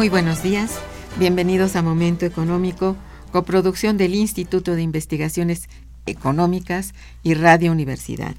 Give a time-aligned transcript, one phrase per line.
[0.00, 0.80] Muy buenos días,
[1.18, 2.96] bienvenidos a Momento Económico,
[3.32, 5.68] coproducción del Instituto de Investigaciones
[6.06, 8.34] Económicas y Radio Universidad.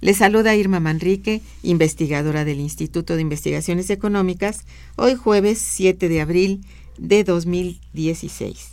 [0.00, 4.64] Les saluda Irma Manrique, investigadora del Instituto de Investigaciones Económicas,
[4.96, 6.64] hoy jueves 7 de abril
[6.98, 8.70] de 2016.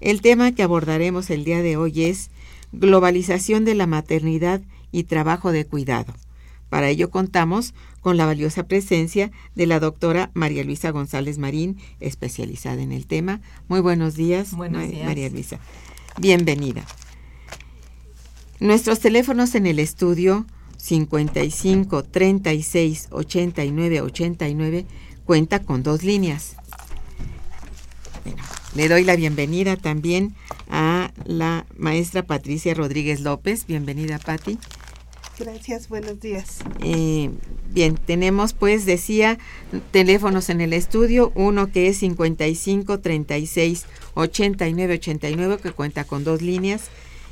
[0.00, 2.28] El tema que abordaremos el día de hoy es
[2.72, 4.60] globalización de la maternidad
[4.92, 6.12] y trabajo de cuidado.
[6.68, 7.72] Para ello contamos
[8.04, 13.40] con la valiosa presencia de la doctora María Luisa González Marín, especializada en el tema.
[13.66, 15.58] Muy buenos días, María Luisa.
[16.20, 16.84] Bienvenida.
[18.60, 20.44] Nuestros teléfonos en el estudio
[20.76, 24.86] 55 36 89 89
[25.24, 26.56] cuenta con dos líneas.
[28.74, 30.34] le doy la bienvenida también
[30.68, 33.66] a la maestra Patricia Rodríguez López.
[33.66, 34.58] Bienvenida, Pati.
[35.36, 36.58] Gracias, buenos días.
[36.80, 37.30] Eh,
[37.72, 39.38] bien, tenemos pues, decía,
[39.90, 43.84] teléfonos en el estudio, uno que es 55 36
[44.14, 46.82] 89 89, que cuenta con dos líneas,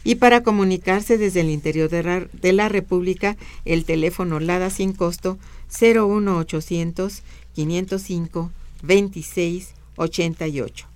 [0.03, 4.95] y para comunicarse desde el interior de la, de la República, el teléfono LADA sin
[4.95, 5.39] costo
[5.81, 7.23] 01800
[7.55, 8.51] 505
[8.83, 10.87] 26 88.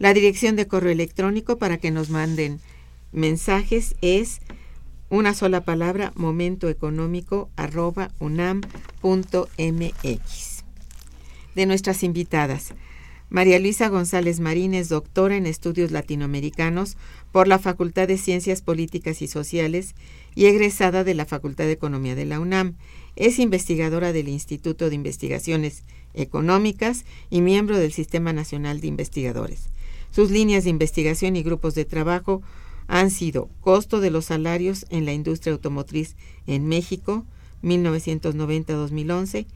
[0.00, 2.60] La dirección de correo electrónico para que nos manden
[3.12, 4.40] mensajes es
[5.12, 8.64] una sola palabra, momentoeconómico arroba unam.mx.
[11.54, 12.72] De nuestras invitadas,
[13.28, 16.96] María Luisa González Marín es doctora en estudios latinoamericanos
[17.30, 19.94] por la Facultad de Ciencias Políticas y Sociales
[20.34, 22.76] y egresada de la Facultad de Economía de la UNAM.
[23.14, 25.84] Es investigadora del Instituto de Investigaciones
[26.14, 29.68] Económicas y miembro del Sistema Nacional de Investigadores.
[30.10, 32.40] Sus líneas de investigación y grupos de trabajo
[32.92, 36.14] han sido costo de los salarios en la industria automotriz
[36.46, 37.24] en México,
[37.62, 39.46] 1990-2011,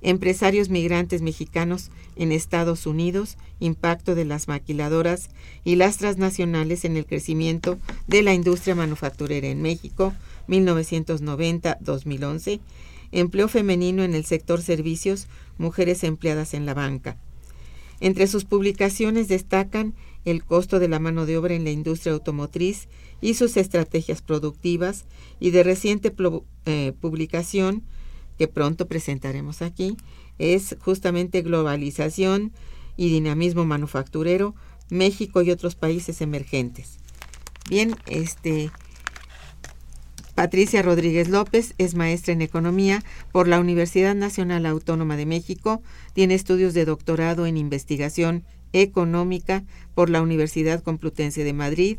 [0.00, 5.30] empresarios migrantes mexicanos en Estados Unidos, impacto de las maquiladoras
[5.64, 10.14] y las transnacionales en el crecimiento de la industria manufacturera en México,
[10.46, 12.60] 1990-2011,
[13.10, 15.26] empleo femenino en el sector servicios,
[15.58, 17.16] mujeres empleadas en la banca.
[17.98, 19.94] Entre sus publicaciones destacan
[20.24, 22.88] el costo de la mano de obra en la industria automotriz
[23.20, 25.04] y sus estrategias productivas
[25.40, 26.14] y de reciente
[26.66, 27.82] eh, publicación
[28.38, 29.96] que pronto presentaremos aquí
[30.38, 32.52] es justamente globalización
[32.96, 34.54] y dinamismo manufacturero
[34.90, 36.98] México y otros países emergentes.
[37.68, 38.70] Bien, este
[40.34, 45.80] Patricia Rodríguez López es maestra en economía por la Universidad Nacional Autónoma de México,
[46.12, 48.44] tiene estudios de doctorado en investigación
[48.74, 51.98] económica por la Universidad Complutense de Madrid.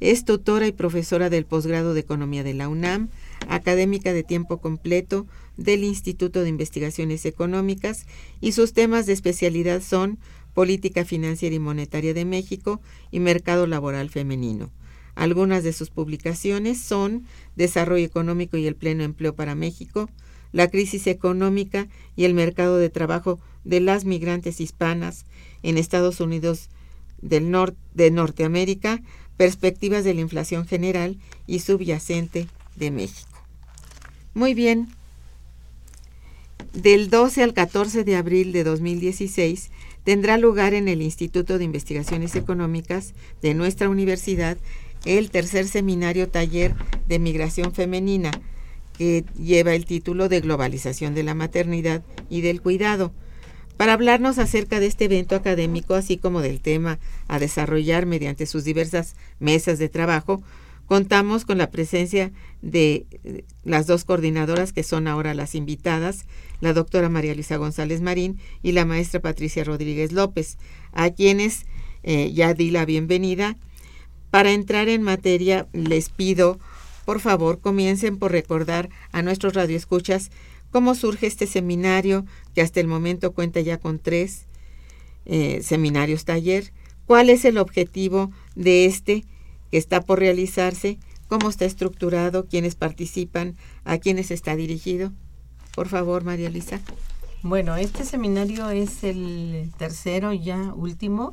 [0.00, 3.10] Es tutora y profesora del posgrado de Economía de la UNAM,
[3.48, 5.26] académica de tiempo completo
[5.56, 8.06] del Instituto de Investigaciones Económicas
[8.40, 10.18] y sus temas de especialidad son
[10.54, 14.70] Política Financiera y Monetaria de México y Mercado Laboral Femenino.
[15.14, 17.24] Algunas de sus publicaciones son
[17.56, 20.08] Desarrollo Económico y el Pleno Empleo para México,
[20.52, 25.26] La crisis económica y el mercado de trabajo de las migrantes hispanas
[25.62, 26.70] en Estados Unidos
[27.20, 29.02] del norte de Norteamérica,
[29.36, 33.28] perspectivas de la inflación general y subyacente de México.
[34.34, 34.88] Muy bien.
[36.72, 39.70] Del 12 al 14 de abril de 2016
[40.04, 44.58] tendrá lugar en el Instituto de Investigaciones Económicas de nuestra universidad
[45.04, 46.74] el tercer seminario taller
[47.06, 48.30] de migración femenina
[48.98, 53.12] que lleva el título de Globalización de la Maternidad y del Cuidado.
[53.76, 56.98] Para hablarnos acerca de este evento académico, así como del tema
[57.28, 60.42] a desarrollar mediante sus diversas mesas de trabajo,
[60.86, 63.06] contamos con la presencia de
[63.62, 66.26] las dos coordinadoras que son ahora las invitadas,
[66.60, 70.58] la doctora María Luisa González Marín y la maestra Patricia Rodríguez López,
[70.92, 71.66] a quienes
[72.02, 73.56] eh, ya di la bienvenida.
[74.30, 76.58] Para entrar en materia, les pido,
[77.08, 80.30] por favor, comiencen por recordar a nuestros radioescuchas
[80.70, 84.44] cómo surge este seminario, que hasta el momento cuenta ya con tres
[85.24, 86.70] eh, seminarios taller,
[87.06, 89.24] cuál es el objetivo de este
[89.70, 95.10] que está por realizarse, cómo está estructurado, quiénes participan, a quiénes está dirigido.
[95.74, 96.78] Por favor, María Elisa.
[97.42, 101.30] Bueno, este seminario es el tercero ya último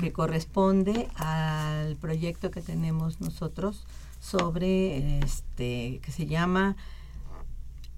[0.00, 3.84] que corresponde al proyecto que tenemos nosotros
[4.24, 6.76] sobre este que se llama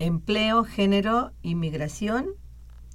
[0.01, 2.27] empleo, género y migración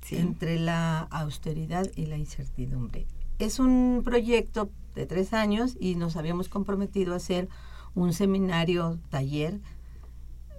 [0.09, 3.07] entre la austeridad y la incertidumbre.
[3.39, 7.47] Es un proyecto de tres años y nos habíamos comprometido a hacer
[7.95, 9.61] un seminario taller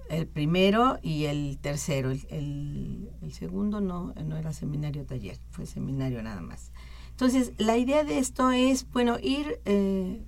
[0.09, 2.11] el primero y el tercero.
[2.11, 6.73] El, segundo no, no era seminario taller, fue seminario nada más.
[7.11, 10.23] Entonces, la idea de esto es, bueno, ir eh,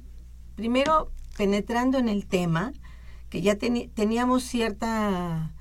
[0.56, 2.72] primero penetrando en el tema,
[3.30, 5.52] que ya teníamos cierta,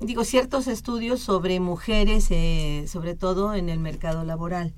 [0.00, 4.74] digo, ciertos estudios sobre mujeres, eh, sobre todo en el mercado laboral.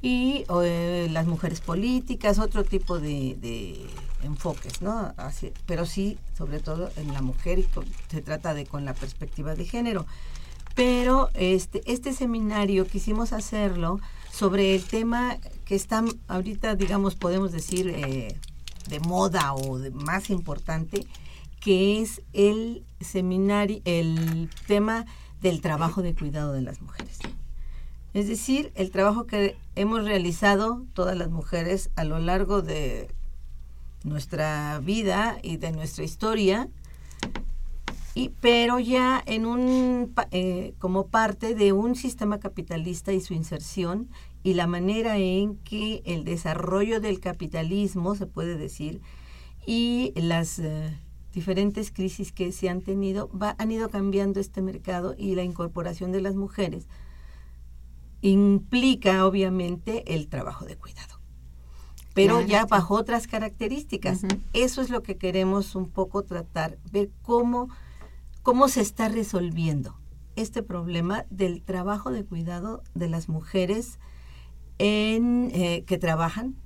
[0.00, 3.36] Y eh, las mujeres políticas, otro tipo de
[4.24, 5.12] enfoques, ¿no?
[5.16, 7.68] Así, pero sí, sobre todo en la mujer y
[8.10, 10.06] se trata de con la perspectiva de género.
[10.74, 14.00] Pero este, este seminario quisimos hacerlo
[14.32, 18.36] sobre el tema que está ahorita, digamos, podemos decir, eh,
[18.88, 21.06] de moda o de más importante,
[21.60, 25.06] que es el seminario, el tema
[25.40, 27.18] del trabajo de cuidado de las mujeres.
[28.12, 33.08] Es decir, el trabajo que hemos realizado todas las mujeres a lo largo de
[34.04, 36.68] nuestra vida y de nuestra historia,
[38.14, 44.08] y, pero ya en un, eh, como parte de un sistema capitalista y su inserción
[44.44, 49.00] y la manera en que el desarrollo del capitalismo, se puede decir,
[49.66, 50.96] y las eh,
[51.32, 56.12] diferentes crisis que se han tenido, va, han ido cambiando este mercado y la incorporación
[56.12, 56.86] de las mujeres
[58.20, 61.18] implica obviamente el trabajo de cuidado.
[62.12, 64.22] Pero ya bajo otras características.
[64.52, 67.68] Eso es lo que queremos un poco tratar, ver cómo,
[68.42, 69.98] cómo se está resolviendo
[70.36, 73.98] este problema del trabajo de cuidado de las mujeres
[74.78, 76.56] en, eh, que trabajan.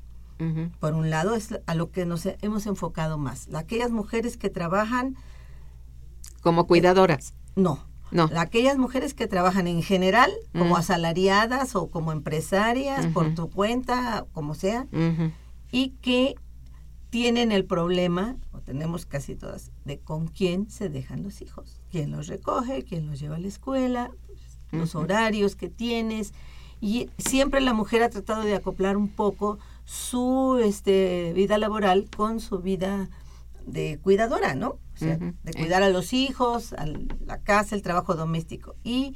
[0.79, 3.49] Por un lado, es a lo que nos hemos enfocado más.
[3.55, 5.17] Aquellas mujeres que trabajan...
[6.43, 7.35] Como cuidadoras.
[7.57, 8.31] no, no.
[8.37, 14.55] Aquellas mujeres que trabajan en general como asalariadas o como empresarias por tu cuenta, como
[14.55, 14.87] sea,
[15.73, 16.37] y que
[17.11, 22.11] tienen el problema, o tenemos casi todas, de con quién se dejan los hijos, quién
[22.11, 24.11] los recoge, quién los lleva a la escuela,
[24.71, 26.33] los horarios que tienes.
[26.80, 32.40] Y siempre la mujer ha tratado de acoplar un poco su este, vida laboral con
[32.40, 33.08] su vida
[33.66, 34.68] de cuidadora, ¿no?
[34.68, 38.75] O sea, de cuidar a los hijos, a la casa, el trabajo doméstico.
[38.82, 39.14] Y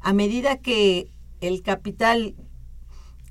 [0.00, 2.34] a medida que el capital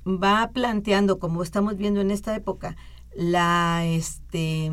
[0.06, 2.76] va planteando, como estamos viendo en esta época,
[3.14, 4.70] la este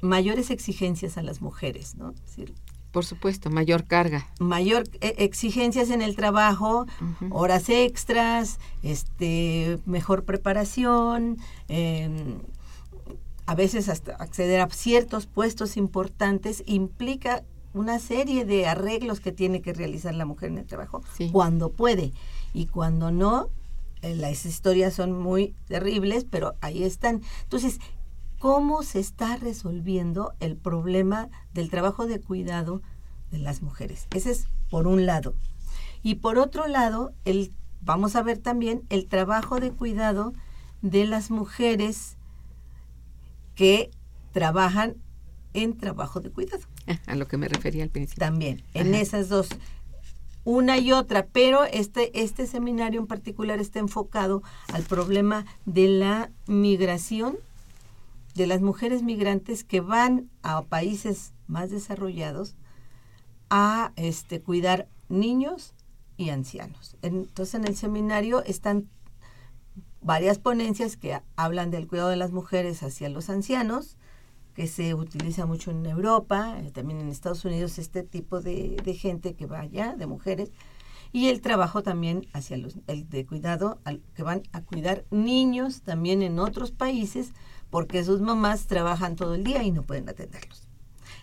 [0.00, 2.14] mayores exigencias a las mujeres, ¿no?
[2.92, 4.26] Por supuesto, mayor carga.
[4.40, 6.86] Mayor eh, exigencias en el trabajo,
[7.30, 12.40] horas extras, este, mejor preparación, em,
[13.46, 19.62] a veces hasta acceder a ciertos puestos importantes implica una serie de arreglos que tiene
[19.62, 21.02] que realizar la mujer en el trabajo
[21.32, 22.12] cuando puede.
[22.52, 23.48] Y cuando no
[24.02, 27.22] eh, las historias son muy terribles pero ahí están.
[27.42, 27.78] Entonces
[28.38, 32.82] cómo se está resolviendo el problema del trabajo de cuidado
[33.30, 35.34] de las mujeres ese es por un lado
[36.02, 40.32] y por otro lado el vamos a ver también el trabajo de cuidado
[40.82, 42.16] de las mujeres
[43.54, 43.90] que
[44.32, 44.96] trabajan
[45.54, 46.64] en trabajo de cuidado.
[47.06, 48.20] A lo que me refería al principio.
[48.20, 49.48] También, en esas dos,
[50.44, 54.42] una y otra, pero este, este seminario en particular está enfocado
[54.72, 57.38] al problema de la migración
[58.38, 62.54] de las mujeres migrantes que van a países más desarrollados
[63.50, 65.74] a este, cuidar niños
[66.16, 66.96] y ancianos.
[67.02, 68.88] Entonces en el seminario están
[70.00, 73.96] varias ponencias que hablan del cuidado de las mujeres hacia los ancianos,
[74.54, 79.34] que se utiliza mucho en Europa, eh, también en Estados Unidos, este tipo de, gente
[79.34, 80.52] que va allá, de mujeres,
[81.10, 83.80] y el trabajo también hacia los, el de cuidado,
[84.14, 87.32] que van a cuidar niños también en otros países,
[87.70, 90.68] porque sus mamás trabajan todo el día y no pueden atenderlos.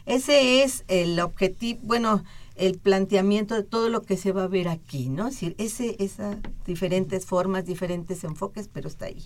[0.06, 2.24] Ese es el objetivo, bueno,
[2.56, 5.28] el planteamiento de todo lo que se va a ver aquí, ¿no?
[5.28, 9.26] Es decir, ese, esas diferentes formas, diferentes enfoques, pero está ahí.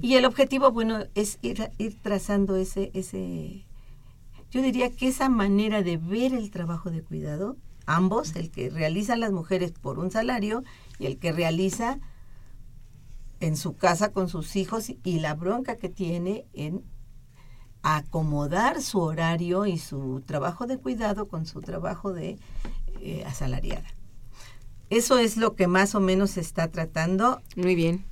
[0.00, 3.64] Y el objetivo, bueno, es ir, ir trazando ese, ese,
[4.50, 7.56] yo diría que esa manera de ver el trabajo de cuidado,
[7.86, 10.64] ambos, el que realizan las mujeres por un salario
[10.98, 11.98] y el que realiza
[13.46, 16.82] en su casa con sus hijos y la bronca que tiene en
[17.82, 22.38] acomodar su horario y su trabajo de cuidado con su trabajo de
[23.00, 23.86] eh, asalariada.
[24.90, 27.42] Eso es lo que más o menos se está tratando.
[27.56, 28.06] Muy bien.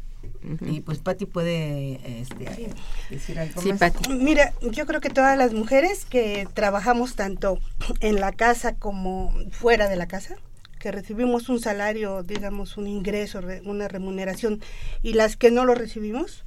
[0.61, 2.75] Y pues Patti puede este,
[3.11, 3.93] decir algo sí, más.
[4.09, 7.59] Mira, yo creo que todas las mujeres que trabajamos tanto
[8.01, 10.37] en la casa como fuera de la casa,
[10.83, 14.61] que recibimos un salario, digamos, un ingreso, una remuneración,
[15.01, 16.45] y las que no lo recibimos,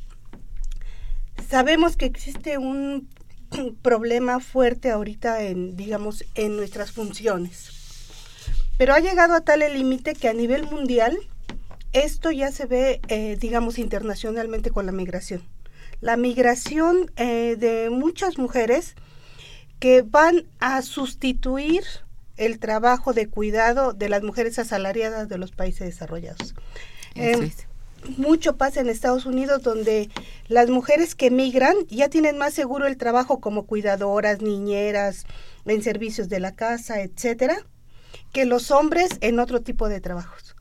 [1.50, 3.08] sabemos que existe un
[3.82, 7.70] problema fuerte ahorita en, digamos, en nuestras funciones.
[8.78, 11.18] Pero ha llegado a tal el límite que a nivel mundial
[11.94, 15.44] esto ya se ve, eh, digamos, internacionalmente con la migración.
[16.02, 18.96] La migración eh, de muchas mujeres
[19.80, 21.86] que van a sustituir
[22.38, 26.56] el trabajo de cuidado de las mujeres asalariadas de los países desarrollados.
[28.18, 30.10] Mucho pasa en Estados Unidos donde
[30.48, 35.26] las mujeres que migran ya tienen más seguro el trabajo como cuidadoras, niñeras,
[35.66, 37.66] en servicios de la casa, etcétera,
[38.32, 40.56] que los hombres en otro tipo de trabajos.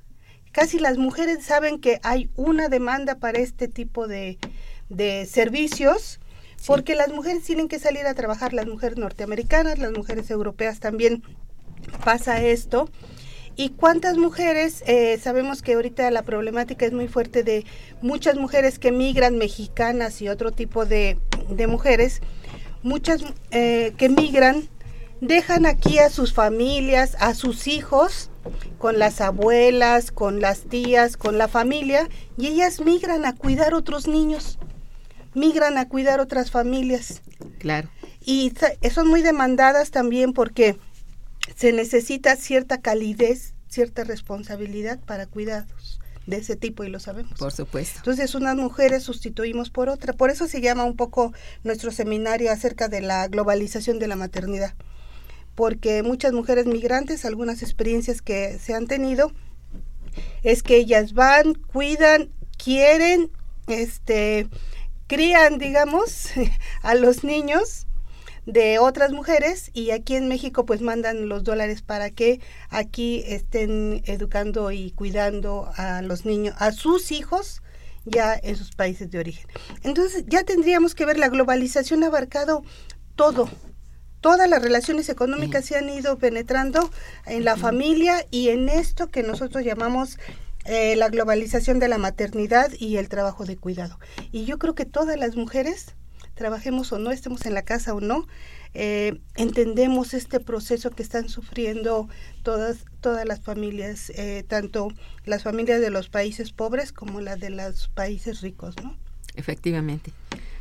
[0.52, 4.38] Casi las mujeres saben que hay una demanda para este tipo de,
[4.88, 6.20] de servicios
[6.66, 11.22] porque las mujeres tienen que salir a trabajar, las mujeres norteamericanas, las mujeres europeas también
[12.04, 12.88] pasa esto
[13.56, 14.82] ¿Y cuántas mujeres?
[14.86, 17.64] Eh, sabemos que ahorita la problemática es muy fuerte de
[18.02, 21.18] muchas mujeres que migran, mexicanas y otro tipo de,
[21.68, 22.20] mujeres,
[22.82, 23.22] muchas
[23.52, 24.68] eh, que migran,
[25.20, 28.30] dejan aquí a sus familias, a sus hijos,
[28.78, 34.08] con las abuelas, con las tías, con la familia, y ellas migran a cuidar otros
[34.08, 34.58] niños,
[35.32, 37.22] migran a cuidar otras familias.
[37.60, 37.88] Claro.
[38.20, 38.52] Y
[38.92, 40.76] son muy demandadas también porque
[41.54, 47.38] se necesita cierta calidez, cierta responsabilidad para cuidados de ese tipo y lo sabemos.
[47.38, 47.98] Por supuesto.
[47.98, 50.12] Entonces unas mujeres sustituimos por otra.
[50.12, 51.32] Por eso se llama un poco
[51.62, 54.74] nuestro seminario acerca de la globalización de la maternidad.
[55.54, 59.32] Porque muchas mujeres migrantes, algunas experiencias que se han tenido,
[60.42, 63.30] es que ellas van, cuidan, quieren,
[63.68, 64.48] este,
[65.06, 66.30] crían, digamos,
[66.82, 67.86] a los niños
[68.46, 74.02] de otras mujeres y aquí en México pues mandan los dólares para que aquí estén
[74.06, 77.62] educando y cuidando a los niños, a sus hijos
[78.04, 79.46] ya en sus países de origen.
[79.82, 82.62] Entonces ya tendríamos que ver la globalización ha abarcado
[83.16, 83.48] todo.
[84.20, 86.90] Todas las relaciones económicas se han ido penetrando
[87.26, 90.18] en la familia y en esto que nosotros llamamos
[90.64, 93.98] eh, la globalización de la maternidad y el trabajo de cuidado.
[94.32, 95.94] Y yo creo que todas las mujeres
[96.34, 98.26] trabajemos o no, estemos en la casa o no,
[98.74, 102.08] eh, entendemos este proceso que están sufriendo
[102.42, 104.88] todas, todas las familias, eh, tanto
[105.24, 108.96] las familias de los países pobres como las de los países ricos, ¿no?
[109.36, 110.12] Efectivamente.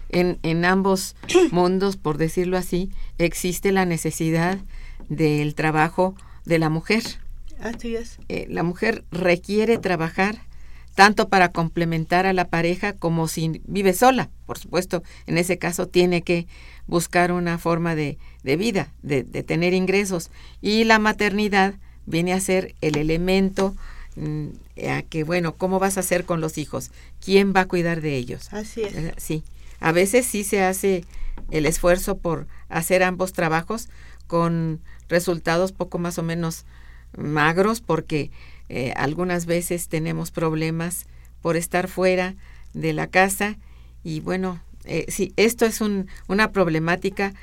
[0.10, 1.15] En, en ambos
[1.51, 4.60] mundos, por decirlo así, existe la necesidad
[5.10, 6.15] del trabajo
[6.46, 7.03] de la mujer.
[7.60, 8.20] Así es.
[8.30, 10.42] Eh, la mujer requiere trabajar
[10.95, 14.29] tanto para complementar a la pareja como si vive sola.
[14.45, 16.47] Por supuesto, en ese caso tiene que
[16.88, 20.29] buscar una forma de, de vida, de, de, tener ingresos.
[20.62, 23.75] Y la maternidad viene a ser el elemento
[24.15, 24.47] mm,
[24.89, 26.91] a que, bueno, ¿cómo vas a hacer con los hijos?
[27.23, 28.51] ¿Quién va a cuidar de ellos?
[28.51, 29.13] Así es.
[29.17, 29.43] Sí.
[29.79, 31.05] A veces sí se hace
[31.51, 33.89] el esfuerzo por hacer ambos trabajos
[34.27, 36.65] con resultados poco más o menos
[37.17, 38.31] magros porque
[38.70, 41.05] eh, algunas veces tenemos problemas
[41.41, 42.36] por estar fuera
[42.74, 43.58] de la casa
[44.03, 47.34] y bueno, Eh, sí, esto es un, una problemática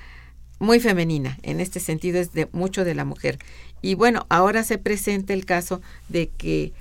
[0.59, 3.39] muy femenina, en este sentido es de mucho de la mujer.
[3.81, 6.75] Y bueno, ahora se presenta el caso de que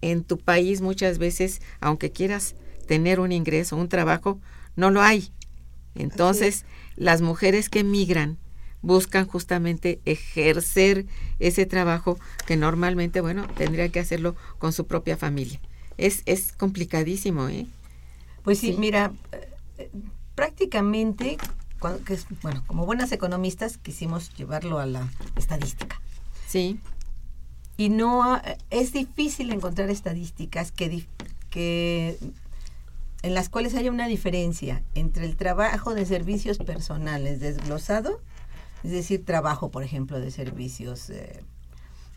[0.00, 2.56] en tu país muchas veces, aunque quieras
[2.88, 4.40] tener un ingreso, un trabajo,
[4.74, 5.30] no lo hay.
[5.94, 6.64] Entonces,
[6.96, 8.38] las mujeres que migran
[8.86, 11.06] buscan justamente ejercer
[11.40, 15.60] ese trabajo que normalmente, bueno, tendrían que hacerlo con su propia familia.
[15.98, 17.66] Es, es complicadísimo, ¿eh?
[18.44, 19.12] Pues sí, mira,
[20.36, 21.36] prácticamente
[22.04, 26.00] que es, bueno, como buenas economistas quisimos llevarlo a la estadística.
[26.46, 26.78] Sí.
[27.76, 28.40] Y no
[28.70, 31.06] es difícil encontrar estadísticas que,
[31.50, 32.18] que
[33.22, 38.20] en las cuales haya una diferencia entre el trabajo de servicios personales desglosado,
[38.86, 41.42] es decir, trabajo, por ejemplo, de servicios eh,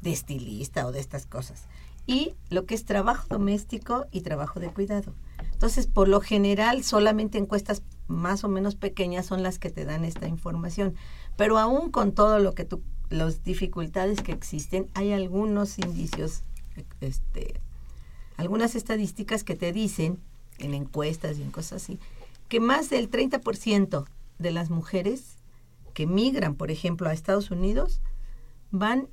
[0.01, 1.63] de estilista o de estas cosas,
[2.05, 5.15] y lo que es trabajo doméstico y trabajo de cuidado.
[5.51, 10.05] Entonces, por lo general, solamente encuestas más o menos pequeñas son las que te dan
[10.05, 10.93] esta información.
[11.35, 16.43] Pero aún con todo lo que tú, las dificultades que existen, hay algunos indicios,
[17.01, 17.59] este,
[18.37, 20.19] algunas estadísticas que te dicen,
[20.59, 21.99] en encuestas y en cosas así,
[22.47, 24.05] que más del 30%
[24.37, 25.38] de las mujeres
[25.99, 27.99] que migran, por ejemplo, a Estados Unidos,
[28.71, 29.09] van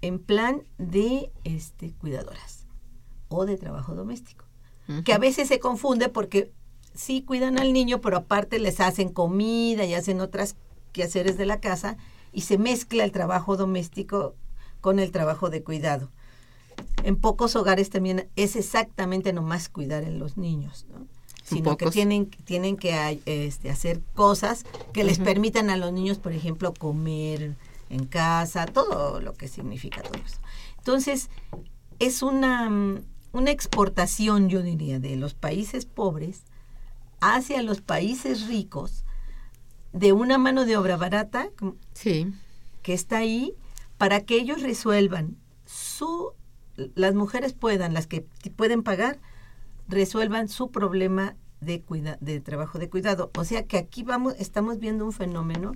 [0.00, 2.68] en plan de este, cuidadoras
[3.26, 4.44] o de trabajo doméstico.
[5.04, 6.52] Que a veces se confunde porque
[6.94, 10.54] sí cuidan al niño, pero aparte les hacen comida y hacen otras
[10.92, 11.96] quehaceres de la casa
[12.32, 14.36] y se mezcla el trabajo doméstico
[14.80, 16.12] con el trabajo de cuidado.
[17.02, 21.08] En pocos hogares también es exactamente nomás cuidar en los niños, ¿no?
[21.50, 26.32] Sino que tienen, tienen que este, hacer cosas que les permitan a los niños, por
[26.32, 27.56] ejemplo, comer
[27.88, 30.38] en casa, todo lo que significa todo eso.
[30.78, 31.28] Entonces,
[31.98, 32.70] es una,
[33.32, 36.44] una exportación, yo diría, de los países pobres
[37.20, 39.04] hacia los países ricos
[39.92, 41.50] de una mano de obra barata
[41.94, 42.32] sí.
[42.82, 43.54] que está ahí
[43.98, 45.36] para que ellos resuelvan
[45.66, 46.32] su
[46.94, 48.22] las mujeres puedan las que
[48.56, 49.18] pueden pagar
[49.90, 54.78] resuelvan su problema de cuida, de trabajo de cuidado o sea que aquí vamos estamos
[54.78, 55.72] viendo un fenómeno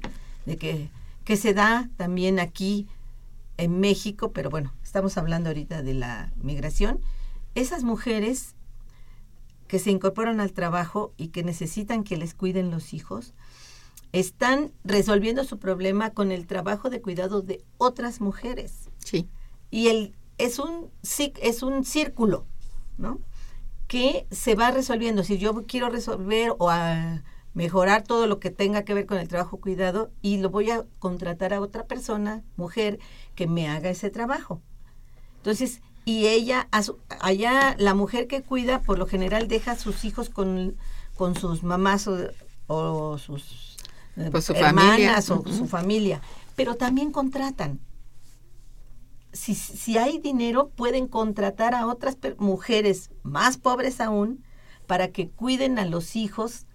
[0.46, 0.90] de que
[1.24, 2.86] que se da también aquí
[3.58, 7.00] en México pero bueno estamos hablando ahorita de la migración
[7.54, 8.54] esas mujeres
[9.68, 13.34] que se incorporan al trabajo y que necesitan que les cuiden los hijos,
[14.12, 18.90] están resolviendo su problema con el trabajo de cuidado de otras mujeres.
[18.98, 19.28] Sí.
[19.70, 22.46] Y el, es, un, es un círculo,
[22.98, 23.18] ¿no?
[23.94, 25.22] Que se va resolviendo.
[25.22, 29.28] Si yo quiero resolver o a mejorar todo lo que tenga que ver con el
[29.28, 32.98] trabajo cuidado y lo voy a contratar a otra persona, mujer,
[33.36, 34.60] que me haga ese trabajo.
[35.36, 36.68] Entonces, y ella,
[37.20, 40.76] allá la mujer que cuida, por lo general deja a sus hijos con,
[41.16, 42.08] con sus mamás
[42.66, 43.76] o, sus
[44.32, 46.20] pues hermanas o su familia,
[46.56, 47.78] pero también contratan.
[49.34, 54.42] Si, si hay dinero, pueden contratar a otras mujeres más pobres aún
[54.86, 56.66] para que cuiden a los hijos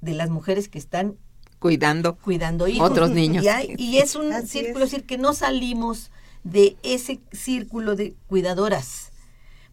[0.00, 1.16] de las mujeres que están
[1.58, 2.90] cuidando, cuidando hijos.
[2.90, 3.44] otros niños.
[3.76, 4.90] Y, es un círculo, es.
[4.92, 6.10] decir, que no salimos
[6.44, 9.10] de ese círculo de cuidadoras.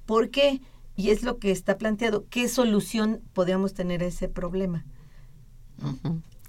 [0.05, 0.61] ¿Por qué?
[0.95, 2.25] Y es lo que está planteado.
[2.29, 4.85] ¿Qué solución podríamos tener a ese problema?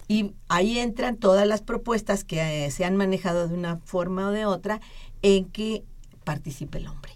[0.08, 4.30] Y ahí entran todas las propuestas que eh, se han manejado de una forma o
[4.30, 4.80] de otra
[5.22, 5.84] en que
[6.24, 7.12] participe el hombre.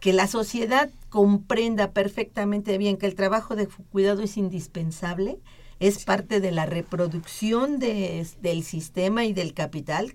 [0.00, 5.38] Que la sociedad comprenda perfectamente bien que el trabajo de cuidado es indispensable,
[5.78, 10.14] es parte de la reproducción de, del sistema y del capital,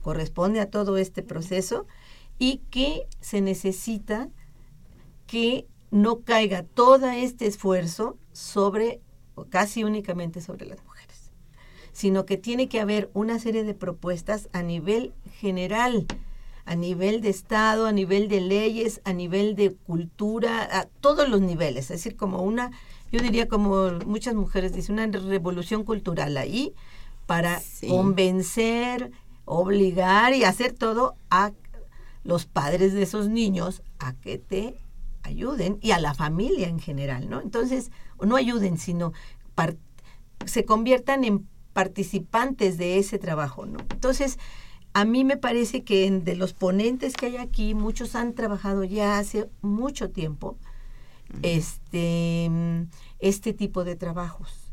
[0.00, 1.86] corresponde a todo este proceso
[2.38, 4.28] y que se necesita
[5.26, 9.00] que no caiga todo este esfuerzo sobre,
[9.34, 10.91] o casi únicamente sobre las mujeres,
[11.92, 16.06] sino que tiene que haber una serie de propuestas a nivel general,
[16.64, 21.40] a nivel de Estado, a nivel de leyes, a nivel de cultura, a todos los
[21.40, 22.70] niveles, es decir, como una,
[23.10, 26.72] yo diría como muchas mujeres dicen, una revolución cultural ahí
[27.26, 29.10] para convencer,
[29.44, 31.52] obligar y hacer todo a
[32.24, 34.76] los padres de esos niños a que te
[35.22, 37.40] ayuden y a la familia en general, ¿no?
[37.40, 39.12] Entonces, no ayuden, sino
[40.46, 43.78] se conviertan en participantes de ese trabajo, ¿no?
[43.90, 44.38] Entonces,
[44.94, 49.18] a mí me parece que de los ponentes que hay aquí, muchos han trabajado ya
[49.18, 50.56] hace mucho tiempo
[51.42, 52.50] este,
[53.20, 54.72] este tipo de trabajos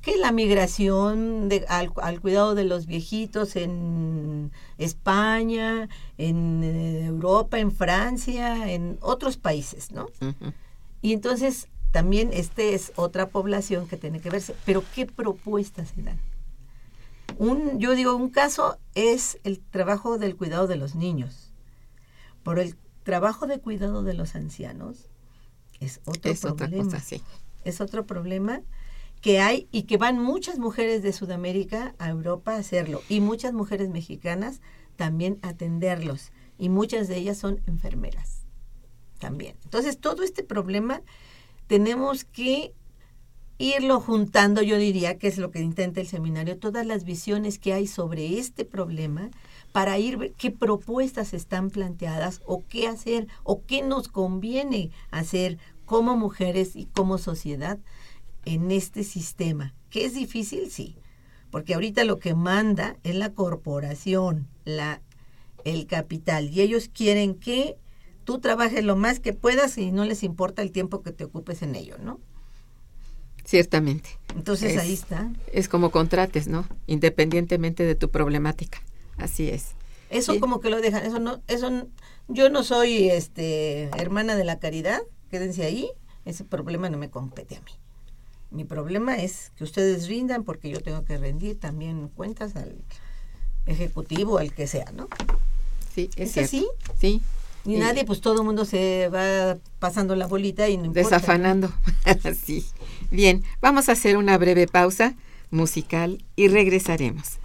[0.00, 7.70] que la migración de, al, cuidado de los viejitos en España, en eh, Europa, en
[7.70, 10.06] Francia, en otros países, ¿no?
[11.02, 14.54] Y entonces también este es otra población que tiene que verse.
[14.64, 16.18] Pero ¿qué propuestas se dan?
[17.38, 21.52] Un, yo digo, un caso es el trabajo del cuidado de los niños.
[22.42, 25.08] Por el trabajo de cuidado de los ancianos
[25.80, 26.98] es otro problema.
[27.64, 28.62] Es otro problema
[29.20, 33.52] que hay y que van muchas mujeres de Sudamérica a Europa a hacerlo y muchas
[33.52, 34.60] mujeres mexicanas
[34.96, 38.46] también a atenderlos y muchas de ellas son enfermeras
[39.18, 39.56] también.
[39.64, 41.02] Entonces todo este problema
[41.66, 42.74] tenemos que
[43.60, 47.74] irlo juntando, yo diría que es lo que intenta el seminario, todas las visiones que
[47.74, 49.30] hay sobre este problema
[49.70, 56.16] para ir qué propuestas están planteadas o qué hacer o qué nos conviene hacer como
[56.16, 57.78] mujeres y como sociedad
[58.46, 59.74] en este sistema.
[59.90, 60.70] ¿Que es difícil?
[60.70, 60.96] Sí,
[61.50, 65.02] porque ahorita lo que manda es la corporación, la,
[65.64, 67.76] el capital, y ellos quieren que
[68.24, 71.60] tú trabajes lo más que puedas y no les importa el tiempo que te ocupes
[71.60, 72.20] en ello, ¿no?
[73.50, 74.10] Ciertamente.
[74.36, 75.28] Entonces ahí está.
[75.52, 76.68] Es como contrates, ¿no?
[76.86, 78.80] Independientemente de tu problemática.
[79.16, 79.70] Así es.
[80.08, 81.88] Eso como que lo dejan, eso no, eso
[82.28, 85.00] yo no soy este hermana de la caridad,
[85.32, 85.90] quédense ahí,
[86.24, 87.72] ese problema no me compete a mí.
[88.52, 92.76] Mi problema es que ustedes rindan porque yo tengo que rendir también cuentas al
[93.66, 95.08] ejecutivo, al que sea, ¿no?
[95.92, 96.68] Sí, es, así?
[97.00, 97.20] Sí.
[97.64, 101.16] Ni nadie, pues todo el mundo se va pasando la bolita y no importa.
[101.16, 101.72] Desafanando.
[102.44, 102.64] sí.
[103.10, 105.14] Bien, vamos a hacer una breve pausa
[105.50, 107.38] musical y regresaremos.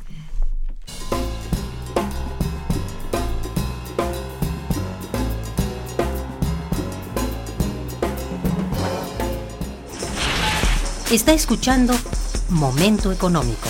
[11.11, 11.93] Está escuchando
[12.49, 13.69] Momento Económico.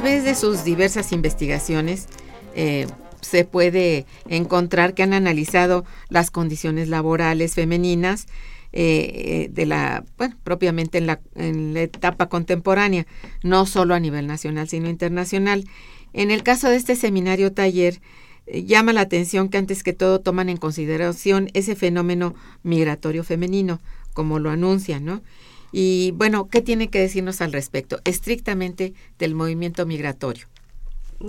[0.00, 2.06] Través de sus diversas investigaciones
[2.54, 2.86] eh,
[3.20, 8.28] se puede encontrar que han analizado las condiciones laborales femeninas
[8.72, 10.04] eh, eh, de la,
[10.44, 13.08] propiamente en la, en la etapa contemporánea,
[13.42, 15.64] no solo a nivel nacional, sino internacional.
[16.12, 18.00] En el caso de este seminario taller,
[18.46, 23.80] llama la atención que antes que todo toman en consideración ese fenómeno migratorio femenino,
[24.14, 25.22] como lo anuncian, ¿no?
[25.72, 28.00] Y bueno, ¿qué tiene que decirnos al respecto?
[28.04, 30.46] Estrictamente del movimiento migratorio.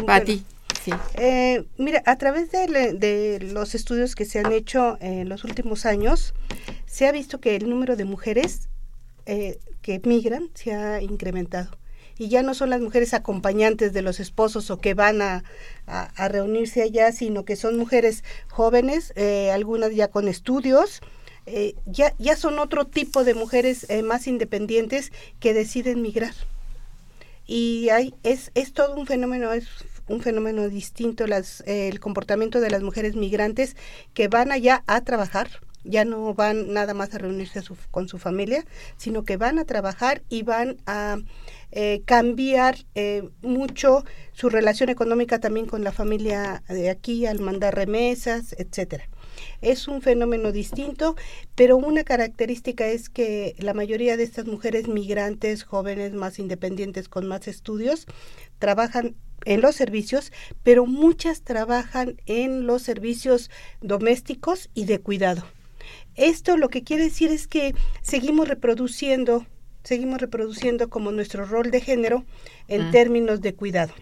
[0.06, 0.43] Patti.
[0.84, 0.91] Sí.
[1.15, 6.34] Eh, mira, a través de, los estudios que se han hecho en los últimos años,
[6.86, 8.69] se ha visto que el número de mujeres
[9.25, 11.71] eh, que migran se ha incrementado.
[12.17, 15.43] Y ya no son las mujeres acompañantes de los esposos o que van a,
[16.17, 21.02] reunirse allá, sino que son mujeres jóvenes, eh, algunas ya con estudios,
[21.86, 26.34] ya, ya son otro tipo de mujeres más independientes que deciden migrar
[27.50, 29.68] y hay, es, es todo un fenómeno, es
[30.08, 33.76] un fenómeno distinto las, el comportamiento de las mujeres migrantes
[34.14, 35.50] que van allá a trabajar,
[35.84, 38.66] ya no van nada más a reunirse con su familia,
[38.98, 41.18] sino que van a trabajar y van a
[41.72, 47.74] eh, cambiar eh, mucho su relación económica también con la familia de aquí al mandar
[47.74, 49.10] remesas, etcétera.
[49.62, 51.15] Es un fenómeno distinto,
[51.56, 57.28] pero una característica es que la mayoría de estas mujeres migrantes, jóvenes, más independientes, con
[57.28, 58.06] más estudios,
[58.60, 60.32] trabajan en los servicios,
[60.63, 63.49] pero muchas trabajan en los servicios
[63.82, 65.43] domésticos y de cuidado.
[66.15, 69.45] Esto lo que quiere decir es que seguimos reproduciendo,
[69.84, 72.25] seguimos reproduciendo como nuestro rol de género
[72.67, 72.91] en mm.
[72.91, 73.93] términos de cuidado.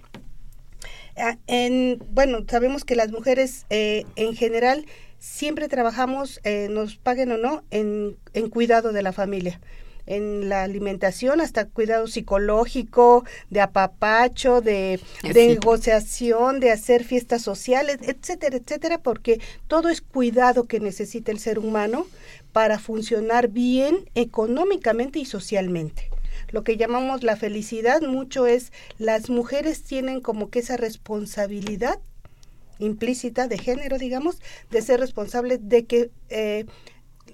[1.16, 4.86] Ah, en, bueno, sabemos que las mujeres eh, en general
[5.20, 9.60] siempre trabajamos, eh, nos paguen o no, en, en cuidado de la familia
[10.08, 17.98] en la alimentación, hasta cuidado psicológico, de apapacho, de, de, negociación, de hacer fiestas sociales,
[18.02, 22.08] etcétera, etcétera, porque todo es cuidado que necesita el ser humano
[22.54, 26.10] para funcionar bien económicamente y socialmente.
[26.50, 32.00] Lo que llamamos la felicidad mucho es las mujeres tienen como que esa responsabilidad
[32.80, 36.66] implícita de género, digamos, de ser responsables de que eh,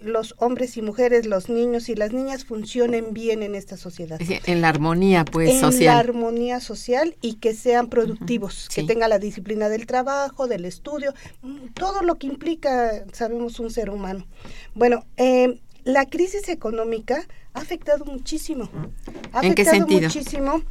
[0.03, 4.19] los hombres y mujeres, los niños y las niñas funcionen bien en esta sociedad.
[4.45, 5.81] En la armonía, pues, social.
[5.81, 10.65] En la armonía social y que sean productivos, que tenga la disciplina del trabajo, del
[10.65, 14.27] estudio, mm, todo lo que implica, sabemos, un ser humano.
[14.75, 18.69] Bueno, eh, la crisis económica ha afectado muchísimo.
[19.31, 20.01] Ha ¿En qué sentido?
[20.01, 20.63] muchísimo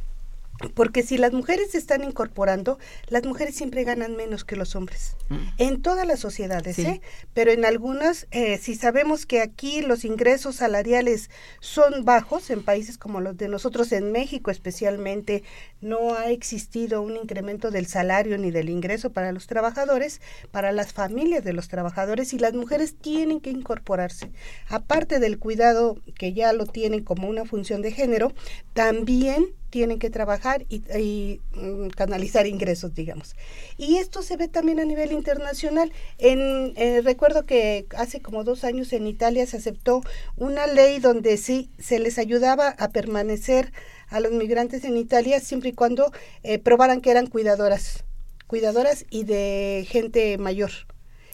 [0.75, 5.15] porque si las mujeres se están incorporando, las mujeres siempre ganan menos que los hombres.
[5.29, 5.35] Mm.
[5.57, 7.01] En todas las sociedades, ¿eh?
[7.33, 12.97] Pero en algunas, eh, si sabemos que aquí los ingresos salariales son bajos, en países
[12.97, 15.43] como los de nosotros, en México especialmente,
[15.83, 20.93] no ha existido un incremento del salario ni del ingreso para los trabajadores, para las
[20.93, 24.31] familias de los trabajadores, y las mujeres tienen que incorporarse.
[24.69, 28.33] Aparte del cuidado que ya lo tienen como una función de género,
[28.73, 33.35] también tienen que trabajar y, mm, canalizar ingresos, digamos.
[33.75, 35.91] Y esto se ve también a nivel internacional.
[36.19, 40.03] En, eh, recuerdo que hace como dos años en Italia se aceptó
[40.35, 43.73] una ley donde sí se les ayudaba a permanecer
[44.13, 46.11] a los migrantes en Italia siempre y cuando
[46.43, 48.03] eh, probaran que eran cuidadoras,
[48.47, 50.71] cuidadoras y de gente mayor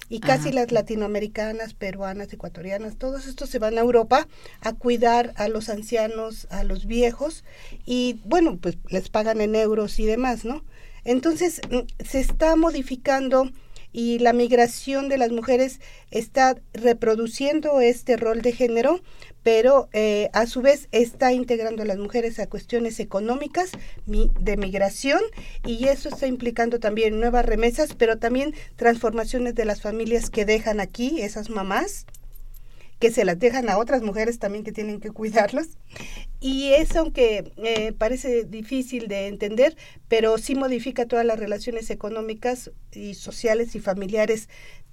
[0.08, 4.28] y casi las latinoamericanas, peruanas, ecuatorianas, todos estos se van a Europa
[4.62, 7.44] a cuidar a los ancianos, a los viejos
[7.86, 10.64] y bueno, pues les pagan en euros y demás, ¿no?
[11.04, 13.52] Entonces mm, se está modificando
[13.92, 15.80] y la migración de las mujeres
[16.12, 19.02] está reproduciendo este rol de género,
[19.52, 23.72] pero eh, a su vez está integrando a las mujeres a cuestiones económicas
[24.06, 25.22] de migración
[25.66, 30.80] y eso está implicando también nuevas remesas, pero también transformaciones de las familias que dejan
[30.80, 32.06] aquí, esas mamás,
[33.00, 35.80] que se las dejan a otras mujeres también que tienen que cuidarlas.
[36.40, 39.76] Y eso, aunque eh, parece difícil de entender,
[40.08, 44.48] pero sí modifica todas las relaciones económicas y sociales y familiares,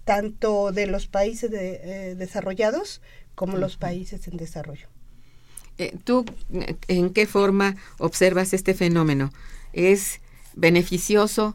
[0.04, 3.02] tanto de los países eh, desarrollados
[3.37, 4.88] como los países en desarrollo.
[5.79, 6.25] Eh, ¿Tú
[6.88, 9.33] en qué forma observas este fenómeno?
[9.72, 10.20] ¿Es
[10.55, 11.55] beneficioso,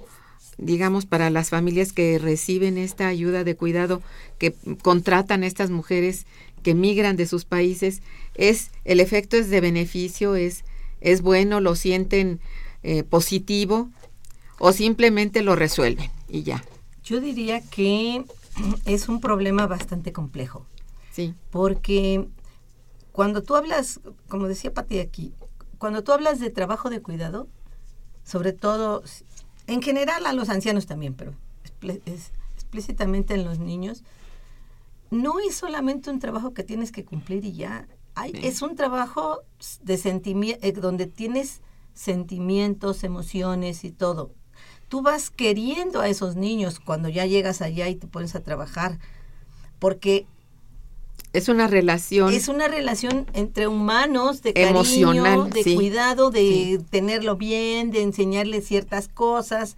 [0.58, 4.02] digamos, para las familias que reciben esta ayuda de cuidado,
[4.38, 6.28] que contratan a estas mujeres
[6.62, 8.02] que migran de sus países?
[8.36, 10.36] ¿Es el efecto es de beneficio?
[10.36, 10.64] ¿Es,
[11.02, 11.60] es bueno?
[11.60, 12.40] ¿Lo sienten
[12.84, 13.90] eh, positivo?
[14.60, 16.64] ¿O simplemente lo resuelven y ya?
[17.04, 18.24] Yo diría que
[18.86, 20.68] es un problema bastante complejo.
[21.12, 21.36] Sí.
[21.52, 22.28] Porque
[23.12, 25.34] cuando tú hablas, como decía Pati aquí,
[25.78, 27.48] cuando tú hablas de trabajo de cuidado,
[28.24, 29.04] sobre todo,
[29.68, 31.34] en general a los ancianos también, pero
[32.56, 34.04] explícitamente en los niños,
[35.10, 37.88] no es solamente un trabajo que tienes que cumplir y ya.
[38.16, 39.42] Hay, Es un trabajo
[39.82, 41.62] de sentimiento, eh, donde tienes
[41.94, 44.32] sentimientos, emociones y todo.
[44.88, 49.00] tú vas queriendo a esos niños cuando ya llegas allá y te pones a trabajar,
[49.80, 50.28] porque
[51.34, 52.34] es una relación.
[52.34, 59.08] Es una relación entre humanos, de emocional, de cuidado, de tenerlo bien, de enseñarle ciertas
[59.08, 59.78] cosas.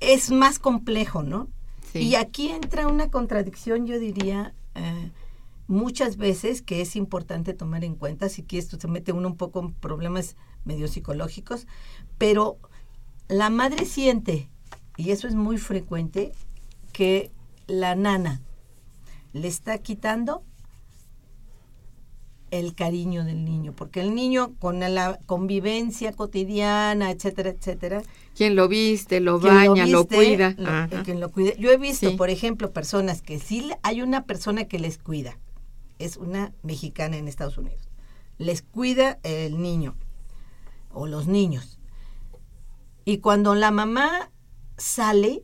[0.00, 1.48] Es más complejo, ¿no?
[1.94, 5.10] Y aquí entra una contradicción, yo diría, eh,
[5.66, 9.36] muchas veces que es importante tomar en cuenta, si quieres, esto se mete uno un
[9.36, 11.66] poco en problemas medio psicológicos,
[12.16, 12.58] pero
[13.28, 14.48] la madre siente,
[14.96, 16.32] y eso es muy frecuente,
[16.92, 17.32] que
[17.66, 18.40] la nana
[19.32, 20.44] le está quitando
[22.50, 28.02] el cariño del niño, porque el niño con la convivencia cotidiana, etcétera, etcétera.
[28.34, 30.56] Quien lo viste, lo baña, lo, cuida.
[31.04, 31.56] quien lo cuide.
[31.58, 35.38] Yo he visto, por ejemplo, personas que sí hay una persona que les cuida,
[35.98, 37.88] es una mexicana en Estados Unidos,
[38.38, 39.94] les cuida el niño
[40.92, 41.78] o los niños.
[43.04, 44.30] Y cuando la mamá
[44.76, 45.42] sale,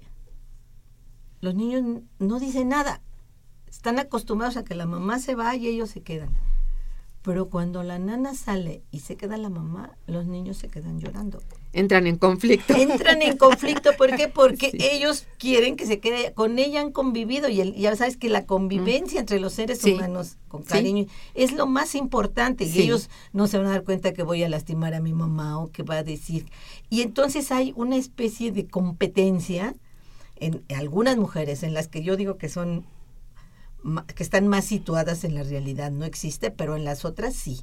[1.41, 3.03] los niños no dicen nada
[3.77, 6.31] están acostumbrados a que la mamá se va y ellos se quedan.
[7.23, 11.43] Pero cuando la nana sale y se queda la mamá, los niños se quedan llorando.
[11.73, 12.75] Entran en conflicto.
[12.75, 14.29] Entran en conflicto, ¿por qué?
[14.29, 18.47] Porque ellos quieren que se quede, con ella han convivido y ya sabes que la
[18.47, 23.59] convivencia entre los seres humanos con cariño es lo más importante y ellos no se
[23.59, 26.03] van a dar cuenta que voy a lastimar a mi mamá o que va a
[26.03, 26.47] decir.
[26.89, 29.75] Y entonces hay una especie de competencia
[30.37, 32.87] en algunas mujeres en las que yo digo que son
[34.15, 37.63] que están más situadas en la realidad no existe, pero en las otras sí.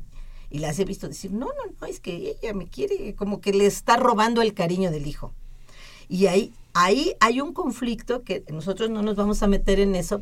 [0.49, 3.53] Y las he visto decir, no, no, no, es que ella me quiere, como que
[3.53, 5.33] le está robando el cariño del hijo.
[6.07, 10.21] Y ahí, ahí hay un conflicto que nosotros no nos vamos a meter en eso,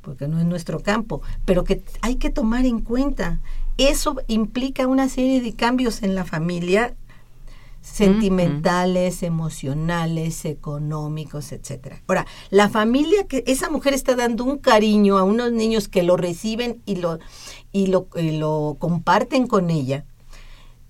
[0.00, 3.40] porque no es nuestro campo, pero que hay que tomar en cuenta.
[3.76, 6.94] Eso implica una serie de cambios en la familia
[7.80, 12.02] sentimentales, emocionales, económicos, etcétera.
[12.06, 16.16] Ahora, la familia que esa mujer está dando un cariño a unos niños que lo
[16.16, 17.18] reciben y lo
[17.72, 20.04] y lo, lo comparten con ella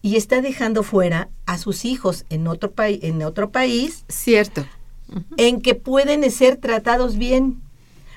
[0.02, 4.64] y está dejando fuera a sus hijos en otro país en otro país, cierto,
[5.36, 7.60] en que pueden ser tratados bien,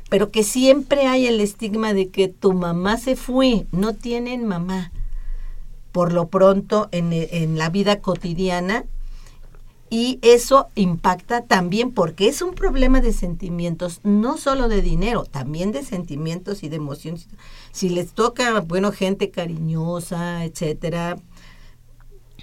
[0.09, 4.91] pero que siempre hay el estigma de que tu mamá se fue, no tienen mamá
[5.91, 8.85] por lo pronto en, la vida cotidiana
[9.89, 15.73] y eso impacta también porque es un problema de sentimientos, no solo de dinero, también
[15.73, 17.27] de sentimientos y de emociones.
[17.73, 21.17] Si les toca, bueno, gente cariñosa, etcétera,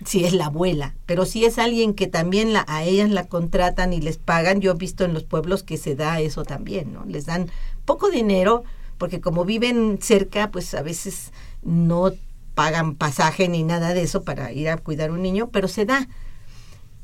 [0.04, 3.94] si es la abuela, pero si es alguien que también la, a ellas la contratan
[3.94, 7.06] y les pagan, yo he visto en los pueblos que se da eso también, ¿no?
[7.06, 7.50] Les dan
[7.87, 8.62] poco dinero
[8.98, 11.32] porque como viven cerca, pues a veces
[11.62, 12.12] no
[12.59, 16.09] pagan pasaje ni nada de eso para ir a cuidar un niño, pero se da.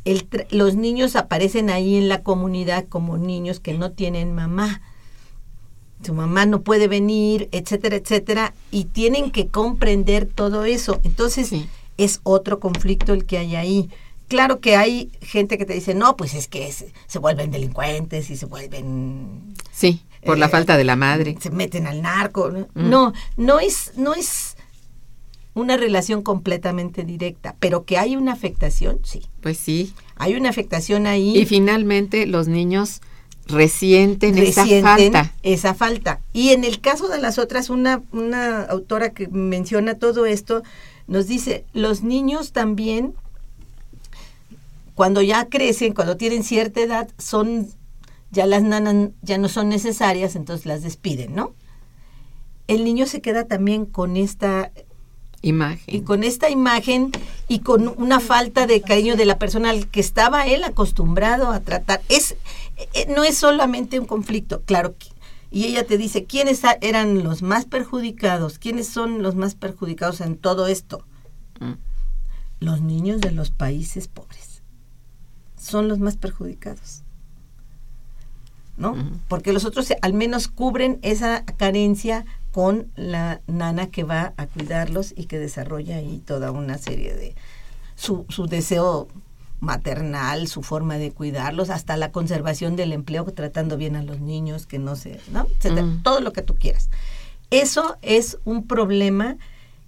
[0.04, 4.82] El los niños aparecen ahí en la comunidad como niños que no tienen mamá.
[6.04, 11.00] Su mamá no puede venir, etcétera, etcétera, y tienen que comprender todo eso.
[11.04, 11.52] Entonces,
[11.98, 13.90] es otro conflicto el que hay ahí.
[14.26, 18.36] Claro que hay gente que te dice, no, pues es que se, vuelven delincuentes y
[18.36, 19.54] se vuelven...
[19.70, 21.36] Sí, por la eh, falta de la madre.
[21.38, 22.50] Se meten al narco.
[22.50, 22.66] ¿no?
[22.74, 22.90] Mm.
[22.90, 24.53] no, no es, no es
[25.54, 29.22] una relación completamente directa, pero que hay una afectación, sí.
[29.40, 29.94] Pues sí.
[30.16, 31.38] Hay una afectación ahí.
[31.38, 33.00] Y finalmente los niños
[33.46, 35.32] resienten, esa falta.
[35.42, 36.20] Esa falta.
[36.32, 40.62] Y en el caso de las otras, una, una autora que menciona todo esto,
[41.06, 43.14] nos dice, los niños también,
[44.94, 47.68] cuando ya crecen, cuando tienen cierta edad, son,
[48.30, 51.54] ya las nanas ya no son necesarias, entonces las despiden, ¿no?
[52.66, 54.72] El niño se queda también con esta
[55.44, 55.94] Imagen.
[55.94, 57.12] Y con esta imagen
[57.48, 61.60] y con una falta de cariño de la persona al que estaba él acostumbrado a
[61.60, 62.00] tratar.
[62.08, 62.36] Es,
[62.94, 64.94] eh, no es solamente un conflicto, claro.
[65.50, 68.58] Y ella te dice, ¿quiénes eran los más perjudicados?
[68.58, 71.04] ¿Quiénes son los más perjudicados en todo esto?
[71.60, 71.74] Mm.
[72.60, 74.62] Los niños de los países pobres.
[75.58, 77.02] Son los más perjudicados.
[78.78, 78.96] ¿No?
[79.28, 82.24] Porque los otros al menos cubren esa carencia
[82.54, 87.34] con la nana que va a cuidarlos y que desarrolla ahí toda una serie de
[87.96, 89.08] su, su deseo
[89.58, 94.66] maternal, su forma de cuidarlos, hasta la conservación del empleo, tratando bien a los niños,
[94.66, 95.48] que no se, ¿no?
[95.64, 96.04] Mm.
[96.04, 96.90] todo lo que tú quieras.
[97.50, 99.36] Eso es un problema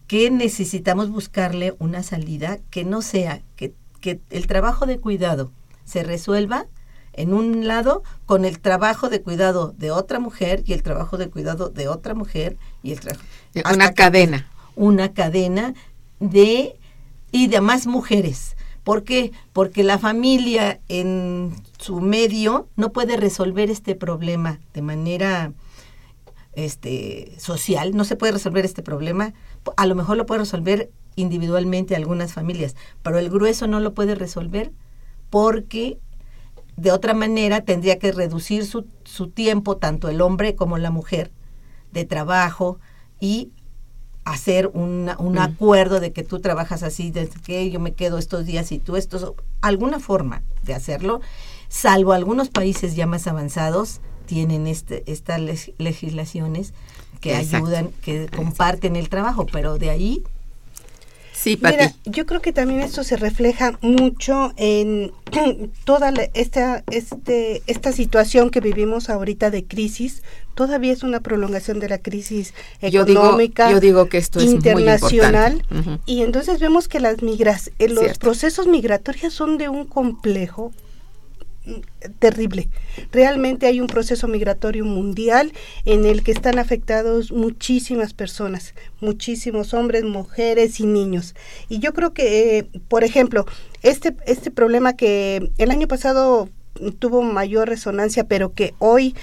[0.08, 5.52] que necesitamos buscarle una salida que no sea que, que el trabajo de cuidado
[5.84, 6.66] se resuelva
[7.16, 11.28] en un lado con el trabajo de cuidado de otra mujer y el trabajo de
[11.28, 15.74] cuidado de otra mujer y el trabajo eh, una cadena una cadena
[16.20, 16.76] de
[17.32, 18.56] y de más mujeres
[18.86, 19.32] ¿Por qué?
[19.52, 25.52] Porque la familia en su medio no puede resolver este problema de manera
[26.52, 29.34] este, social, no se puede resolver este problema.
[29.76, 34.14] A lo mejor lo puede resolver individualmente algunas familias, pero el grueso no lo puede
[34.14, 34.70] resolver
[35.30, 35.98] porque
[36.76, 41.32] de otra manera tendría que reducir su, su tiempo, tanto el hombre como la mujer,
[41.92, 42.78] de trabajo
[43.20, 43.50] y
[44.24, 45.38] hacer un mm.
[45.38, 48.96] acuerdo de que tú trabajas así, de que yo me quedo estos días y tú
[48.96, 51.20] estos, alguna forma de hacerlo,
[51.68, 55.40] salvo algunos países ya más avanzados tienen este, estas
[55.78, 56.74] legislaciones
[57.20, 60.24] que ayudan, que comparten el trabajo, pero de ahí
[61.38, 65.12] Sí, Mira, yo creo que también esto se refleja mucho en
[65.84, 70.22] toda esta, este, esta situación que vivimos ahorita de crisis.
[70.54, 73.70] Todavía es una prolongación de la crisis económica.
[73.70, 75.62] Yo digo, que esto es internacional.
[76.06, 80.72] Y entonces vemos que las migras, eh, los procesos migratorios son de un complejo
[82.18, 82.68] terrible.
[83.12, 85.52] Realmente hay un proceso migratorio mundial
[85.84, 91.34] en el que están afectados muchísimas personas, muchísimos hombres, mujeres y niños.
[91.68, 93.46] Y yo creo que, eh, por ejemplo,
[93.82, 96.48] este, este problema que el año pasado
[96.98, 99.14] tuvo mayor resonancia, pero que hoy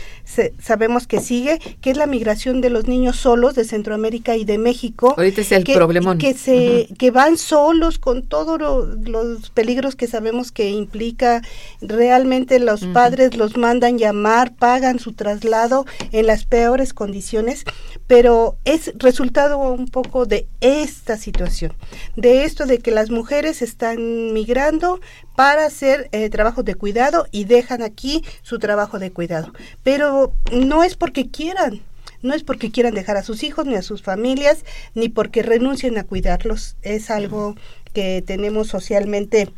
[0.60, 4.58] sabemos que sigue, que es la migración de los niños solos de Centroamérica y de
[4.58, 5.14] México.
[5.18, 6.18] Ahorita es el que, problema.
[6.18, 11.41] Que, se, que van solos con todos los peligros que sabemos que implica.
[11.82, 17.66] Realmente los padres los mandan llamar, pagan su traslado en las peores condiciones,
[18.14, 21.74] pero es resultado un poco de esta situación,
[22.16, 25.01] de esto de que las mujeres están migrando
[25.36, 29.51] para hacer eh, trabajos de cuidado y dejan aquí su trabajo de cuidado.
[29.82, 31.82] Pero no es porque quieran,
[32.22, 35.97] no es porque quieran dejar a sus hijos ni a sus familias, ni porque renuncien
[35.97, 36.76] a cuidarlos.
[36.84, 37.55] Es algo
[37.93, 39.51] que tenemos socialmente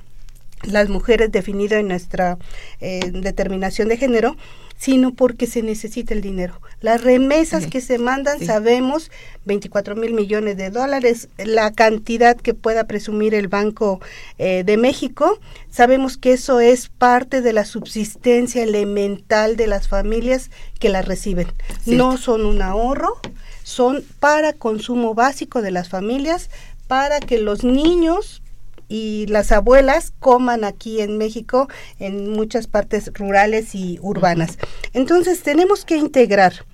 [0.64, 2.38] las mujeres definido en nuestra
[2.80, 4.38] eh, determinación de género
[4.78, 6.62] sino porque se necesita el dinero.
[6.82, 9.10] Las remesas que se mandan, sabemos,
[9.46, 14.02] 24 mil millones de dólares, la cantidad que pueda presumir el Banco
[14.38, 15.40] eh, de México,
[15.72, 21.48] sabemos que eso es parte de la subsistencia elemental de las familias que las reciben.
[21.86, 23.18] No son un ahorro,
[23.64, 26.50] son para consumo básico de las familias,
[26.88, 28.44] para que los niños
[28.88, 31.68] y las abuelas coman aquí en México
[32.00, 34.58] en muchas partes rurales y urbanas.
[34.94, 36.66] Entonces tenemos que integrar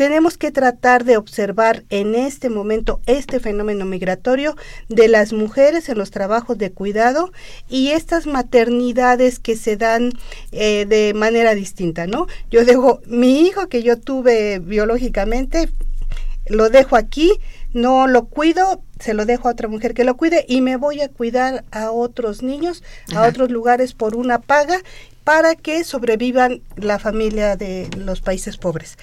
[0.00, 4.56] tenemos que tratar de observar en este momento este fenómeno migratorio
[4.88, 7.32] de las mujeres en los trabajos de cuidado
[7.68, 10.12] y estas maternidades que se dan
[10.52, 12.28] eh, de manera distinta, ¿no?
[12.50, 15.68] Yo dejo mi hijo que yo tuve biológicamente,
[16.46, 17.32] lo dejo aquí,
[17.74, 21.00] no lo cuido, se lo dejo a otra mujer que lo cuide y me voy
[21.00, 22.82] a cuidar a otros niños,
[23.14, 24.78] a otros lugares por una paga
[25.24, 28.96] para que sobrevivan la familia de los países pobres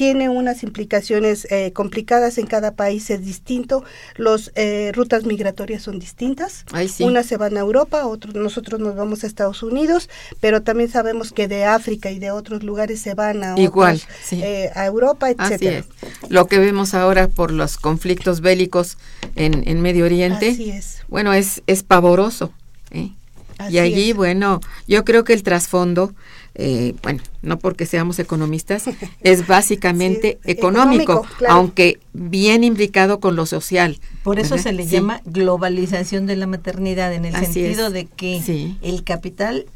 [0.00, 3.84] tiene unas implicaciones eh, complicadas en cada país es distinto.
[4.16, 6.64] Las eh, rutas migratorias son distintas.
[7.00, 10.08] Unas se van a Europa otros nosotros nos vamos a Estados Unidos
[10.40, 14.70] pero también sabemos que de África y de otros lugares se van a igual eh,
[14.74, 15.84] a Europa etcétera.
[16.30, 18.96] lo que vemos ahora por los conflictos bélicos
[19.36, 21.02] en, en Medio Oriente es.
[21.08, 22.52] bueno es es pavoroso
[22.90, 26.14] y allí bueno yo creo que el trasfondo
[26.54, 28.84] eh, bueno, no porque seamos economistas,
[29.22, 33.98] es básicamente económico, aunque bien implicado con lo social.
[34.22, 39.04] Por eso se le llama globalización de la maternidad, en el sentido de que el
[39.04, 39.66] capital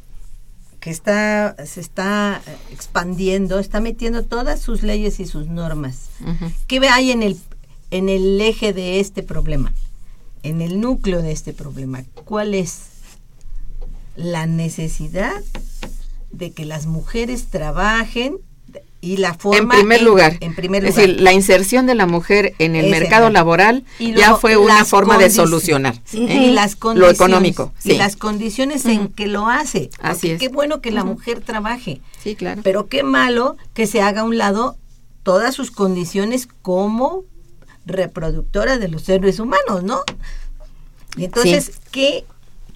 [0.80, 6.08] que está se está expandiendo, está metiendo todas sus leyes y sus normas.
[6.66, 7.38] ¿Qué hay en el
[7.90, 9.72] en el eje de este problema?
[10.42, 12.82] En el núcleo de este problema, ¿cuál es
[14.16, 15.42] la necesidad
[16.38, 18.38] de que las mujeres trabajen
[19.04, 20.38] y la forma en primer lugar.
[20.40, 20.88] en primer lugar.
[20.88, 25.18] es decir la inserción de la mujer en el mercado laboral ya fue una forma
[25.18, 26.50] de solucionar y ¿eh?
[26.52, 30.40] las lo económico y las condiciones en que lo hace así es.
[30.40, 32.00] qué bueno que la mujer trabaje.
[32.22, 32.62] Sí claro.
[32.64, 34.78] Pero qué malo que se haga a un lado
[35.22, 37.24] todas sus condiciones como
[37.84, 40.02] reproductora de los seres humanos no
[41.16, 42.24] y entonces qué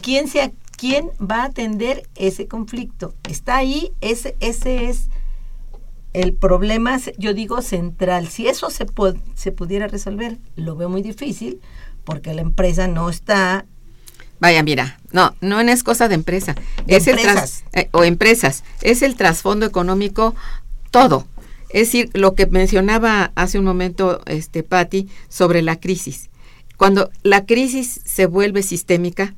[0.02, 3.14] quién se ¿quién va a atender ese conflicto?
[3.28, 5.08] Está ahí, ese, ese es
[6.14, 8.28] el problema, yo digo, central.
[8.28, 8.86] Si eso se,
[9.34, 11.60] se pudiera resolver, lo veo muy difícil
[12.04, 13.66] porque la empresa no está...
[14.40, 16.54] Vaya, mira, no, no es cosa de empresa.
[16.86, 17.64] es empresas.
[17.72, 18.62] El eh, o empresas.
[18.80, 20.34] Es el trasfondo económico
[20.92, 21.26] todo.
[21.70, 26.30] Es decir, lo que mencionaba hace un momento este Patti sobre la crisis.
[26.76, 29.34] Cuando la crisis se vuelve sistémica,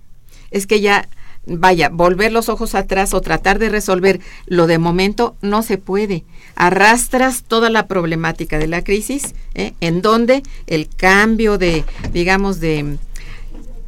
[0.50, 1.08] es que ya
[1.46, 6.24] vaya, volver los ojos atrás o tratar de resolver lo de momento no se puede.
[6.54, 9.72] Arrastras toda la problemática de la crisis, ¿eh?
[9.80, 12.98] en donde el cambio de, digamos, de,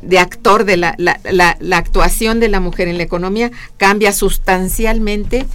[0.00, 5.46] de actor, de la, la, la, actuación de la mujer en la economía cambia sustancialmente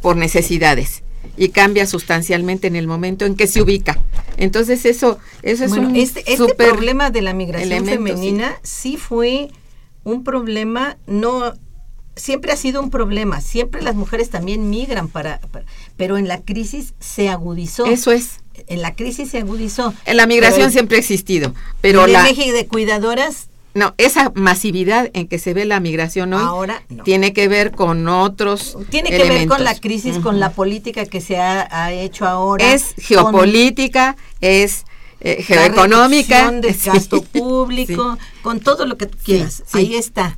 [0.00, 1.02] por necesidades
[1.36, 3.98] y cambia sustancialmente en el momento en que se ubica.
[4.36, 9.50] Entonces eso, eso es un este, este problema de la migración femenina sí fue
[10.04, 11.54] un problema, no
[12.16, 15.40] siempre ha sido un problema, siempre las mujeres también migran para,
[15.96, 17.86] pero en la crisis se agudizó.
[17.86, 18.40] Eso es.
[18.66, 19.94] En la crisis se agudizó.
[20.04, 25.38] En la migración siempre ha existido, pero la de cuidadoras no, esa masividad en que
[25.38, 29.62] se ve la migración hoy Ahora, tiene que ver con otros Tiene que ver con
[29.62, 32.72] la crisis, con la política que se ha, hecho ahora.
[32.72, 34.84] Es geopolítica, es
[35.20, 36.50] eh, geoeconómica.
[36.50, 39.62] de gasto público, con todo lo que quieras.
[39.72, 40.36] Ahí está.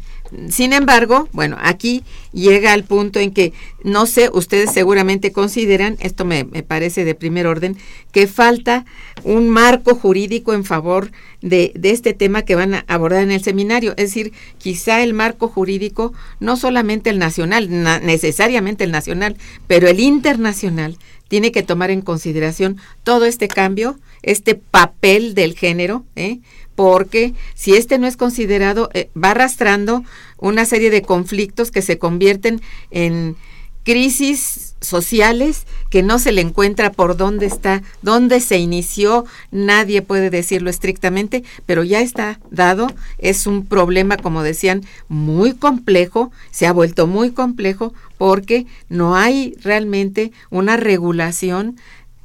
[0.49, 3.53] Sin embargo, bueno, aquí llega al punto en que,
[3.85, 7.77] no sé, ustedes seguramente consideran, esto me, me parece de primer orden,
[8.13, 8.87] que falta
[9.25, 11.13] un marco jurídico en favor
[11.43, 13.93] de, de, este tema que van a abordar en el seminario.
[13.99, 17.69] Es decir, quizá el marco jurídico, no solamente el nacional,
[18.03, 20.97] necesariamente el nacional, pero el internacional,
[21.33, 26.41] tiene que tomar en consideración todo este cambio, este papel del género, ¿eh?
[26.75, 30.05] porque si este no es considerado, eh, va arrastrando
[30.37, 32.61] una serie de conflictos que se convierten
[32.91, 33.37] en
[33.85, 40.31] crisis sociales que no se le encuentra por dónde está, dónde se inició, nadie puede
[40.31, 46.73] decirlo estrictamente, pero ya está dado, es un problema, como decían, muy complejo, se ha
[46.73, 51.77] vuelto muy complejo porque no hay realmente una regulación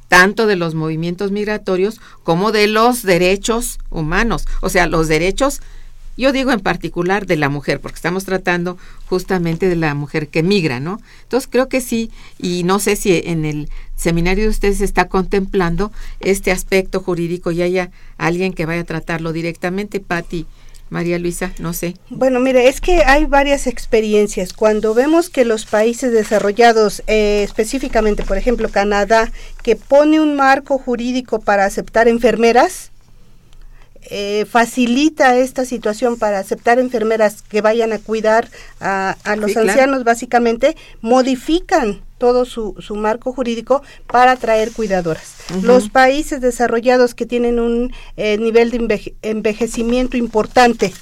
[0.08, 5.60] tanto de los movimientos migratorios como de los derechos humanos, o sea, los derechos,
[6.18, 10.42] yo digo en particular de la mujer, porque estamos tratando justamente de la mujer que
[10.42, 11.00] migra, ¿no?
[11.22, 15.92] Entonces creo que sí, y no sé si en el seminario de ustedes está contemplando
[16.20, 20.46] este aspecto jurídico y haya alguien que vaya a tratarlo directamente, Patti
[20.90, 21.96] María Luisa, no sé.
[22.08, 24.52] Bueno, mire, es que hay varias experiencias.
[24.52, 29.30] Cuando vemos que los países desarrollados, eh, específicamente, por ejemplo, Canadá,
[29.62, 32.90] que pone un marco jurídico para aceptar enfermeras,
[34.02, 38.48] eh, facilita esta situación para aceptar enfermeras que vayan a cuidar
[38.80, 45.34] a, los ancianos, básicamente, modifican todo su, su marco jurídico para atraer cuidadoras.
[45.62, 50.92] Los países desarrollados que tienen un eh, nivel de envejecimiento importante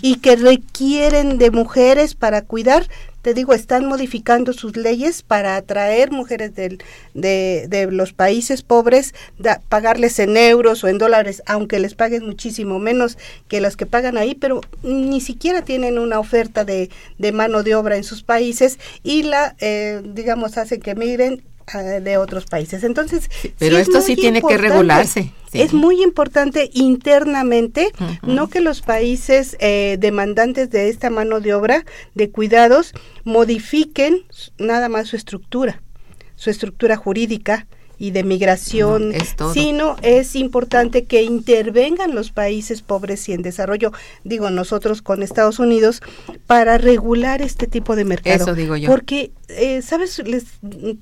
[0.00, 2.88] y que requieren de mujeres para cuidar,
[3.22, 6.78] te digo, están modificando sus leyes para atraer mujeres del,
[7.12, 9.14] de, de, los países pobres,
[9.68, 14.16] pagarles en euros o en dólares, aunque les paguen muchísimo menos que los que pagan
[14.16, 16.88] ahí, pero ni siquiera tienen una oferta de,
[17.18, 21.42] de mano de obra en sus países y la, eh, digamos, hacen que migren
[21.74, 22.84] de otros países.
[22.84, 25.32] Entonces, pero esto sí tiene que regularse.
[25.52, 27.92] Es muy importante internamente,
[28.22, 32.92] no que los países eh, demandantes de esta mano de obra de cuidados
[33.24, 34.24] modifiquen
[34.58, 35.82] nada más su estructura,
[36.34, 37.66] su estructura jurídica,
[37.98, 39.12] y de migración,
[39.54, 43.92] sino es importante que intervengan los países pobres y en desarrollo,
[44.24, 46.02] digo nosotros con Estados Unidos,
[46.46, 48.44] para regular este tipo de mercado.
[48.44, 48.88] Eso digo yo.
[48.88, 50.18] Porque, eh, ¿sabes?
[50.26, 50.44] Les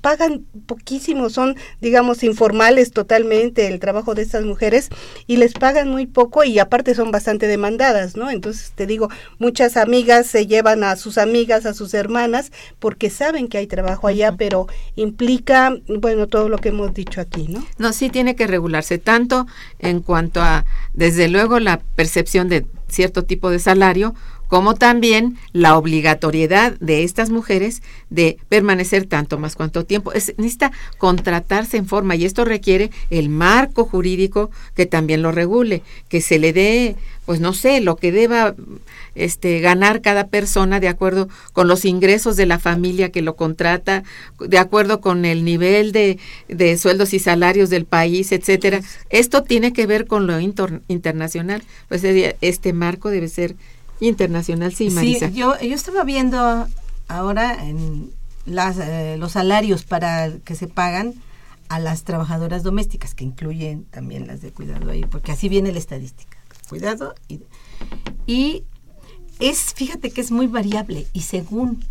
[0.01, 4.89] pagan poquísimo, son, digamos, informales totalmente el trabajo de estas mujeres
[5.27, 8.29] y les pagan muy poco y aparte son bastante demandadas, ¿no?
[8.29, 13.47] Entonces, te digo, muchas amigas se llevan a sus amigas, a sus hermanas, porque saben
[13.47, 17.65] que hay trabajo allá, pero implica, bueno, todo lo que hemos dicho aquí, ¿no?
[17.77, 19.47] No, sí tiene que regularse tanto
[19.79, 24.13] en cuanto a, desde luego, la percepción de cierto tipo de salario,
[24.55, 30.13] como también la obligatoriedad de estas mujeres de permanecer tanto más cuanto tiempo.
[30.13, 35.81] Es, necesita contratarse en forma y esto requiere el marco jurídico que también lo regule,
[36.07, 36.95] que se le dé,
[37.25, 38.55] pues no sé, lo que deba
[39.15, 44.03] este, ganar cada persona de acuerdo con los ingresos de la familia que lo contrata,
[44.39, 48.79] de acuerdo con el nivel de, de sueldos y salarios del país, etcétera.
[49.09, 51.61] Esto tiene que ver con lo internacional.
[51.89, 52.05] Pues
[52.39, 53.57] este marco debe ser
[53.99, 55.29] internacional, sí, Marisa.
[55.29, 56.67] Sí, yo, yo estaba viendo
[57.07, 58.11] ahora en
[58.45, 61.13] las, eh, los salarios para que se pagan
[61.67, 65.79] a las trabajadoras domésticas, que incluyen también las de cuidado ahí, porque así viene la
[65.79, 66.37] estadística.
[66.69, 67.41] Cuidado y,
[68.25, 68.63] y
[69.39, 71.83] es, fíjate que es muy variable y según,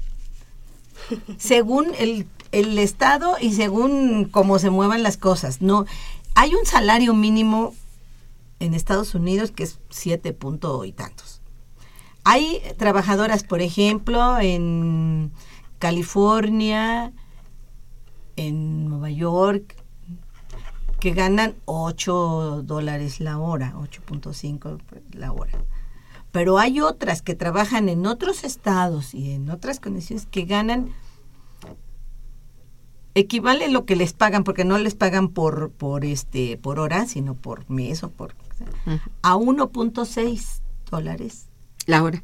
[1.39, 5.61] según el, el estado y según cómo se muevan las cosas.
[5.61, 5.87] No,
[6.35, 7.75] hay un salario mínimo
[8.61, 11.34] en Estados Unidos que es siete punto y tantos
[12.25, 15.33] hay trabajadoras, por ejemplo, en
[15.79, 17.13] California,
[18.37, 19.77] en Nueva York,
[21.01, 24.81] que ganan 8 dólares la hora, 8.5
[25.13, 25.53] la hora.
[26.33, 30.93] Pero hay otras que trabajan en otros estados y en otras condiciones que ganan
[33.15, 37.35] equivale lo que les pagan porque no les pagan por por este por hora sino
[37.35, 38.35] por mes o por
[39.23, 41.47] a 1.6 dólares
[41.87, 42.23] la hora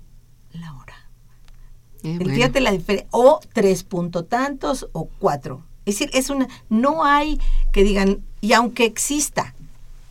[0.53, 0.95] la hora
[2.03, 2.35] Eh, bueno.
[2.35, 3.09] Fíjate la diferencia.
[3.13, 5.63] O tres punto tantos o cuatro.
[5.87, 7.39] Es decir, es una, no hay
[7.73, 9.55] que digan, y aunque exista,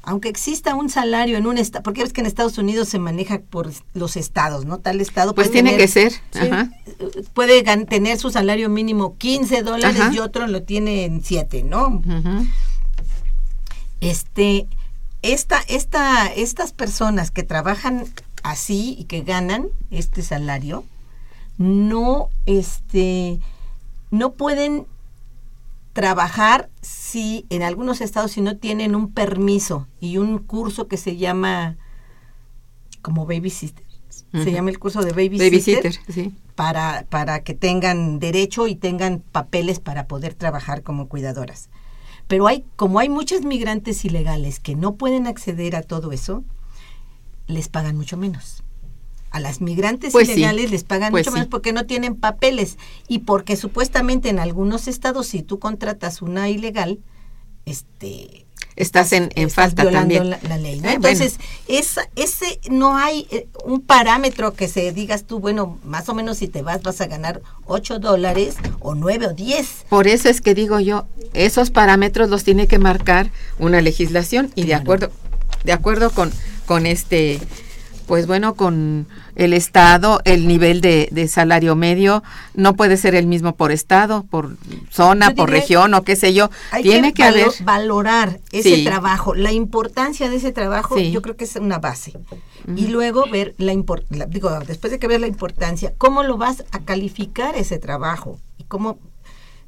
[0.03, 3.39] aunque exista un salario en un estado, porque ves que en Estados Unidos se maneja
[3.39, 4.77] por los estados, ¿no?
[4.79, 6.69] Tal estado Pues tiene tener- que ser, sí, ajá.
[7.33, 10.13] puede tener su salario mínimo 15 dólares Ajá.
[10.13, 12.01] y otro lo tiene en 7, ¿no?
[14.01, 14.67] Este
[15.21, 18.05] esta esta estas personas que trabajan
[18.43, 20.83] así y que ganan este salario
[21.57, 23.39] no este
[24.11, 24.85] no pueden
[25.93, 31.17] trabajar si en algunos estados si no tienen un permiso y un curso que se
[31.17, 31.77] llama
[33.01, 33.89] como babysitter
[34.31, 36.33] se llama el curso de babysitter, Babysitter, sí.
[36.55, 41.69] para, para que tengan derecho y tengan papeles para poder trabajar como cuidadoras.
[42.27, 46.43] Pero hay, como hay muchos migrantes ilegales que no pueden acceder a todo eso,
[47.49, 48.63] les pagan mucho menos.
[49.31, 51.35] A las migrantes Pues sí, ilegales les pagan pues mucho sí.
[51.35, 52.77] menos porque no tienen papeles
[53.07, 56.99] y porque supuestamente en algunos estados si tú contratas una ilegal,
[57.65, 58.45] este
[58.75, 60.29] Estás en, en estás falta también.
[60.29, 60.87] La, la ley, ¿no?
[60.89, 61.37] Eh, Entonces,
[61.67, 66.37] esa, ese no hay eh, un parámetro que se digas tú, bueno, más o menos
[66.37, 69.85] si te vas vas a ganar 8 dólares o 9 o 10.
[69.89, 74.63] Por eso es que digo yo, esos parámetros los tiene que marcar una legislación y
[74.63, 75.11] de acuerdo,
[75.65, 76.31] de acuerdo con,
[76.69, 77.39] con este,
[78.05, 82.21] pues bueno, con el estado, el nivel de, de salario medio
[82.53, 84.55] no puede ser el mismo por estado, por
[84.91, 86.51] zona, por región o qué sé yo.
[86.69, 88.83] Hay tiene que, haber, valorar ese Sí.
[88.83, 91.09] trabajo, la importancia de ese trabajo, Sí.
[91.09, 92.13] yo creo que es una base.
[92.75, 96.37] Y luego ver la, impor- la- digo, después de que veas la importancia, cómo lo
[96.37, 98.99] vas a calificar ese trabajo y cómo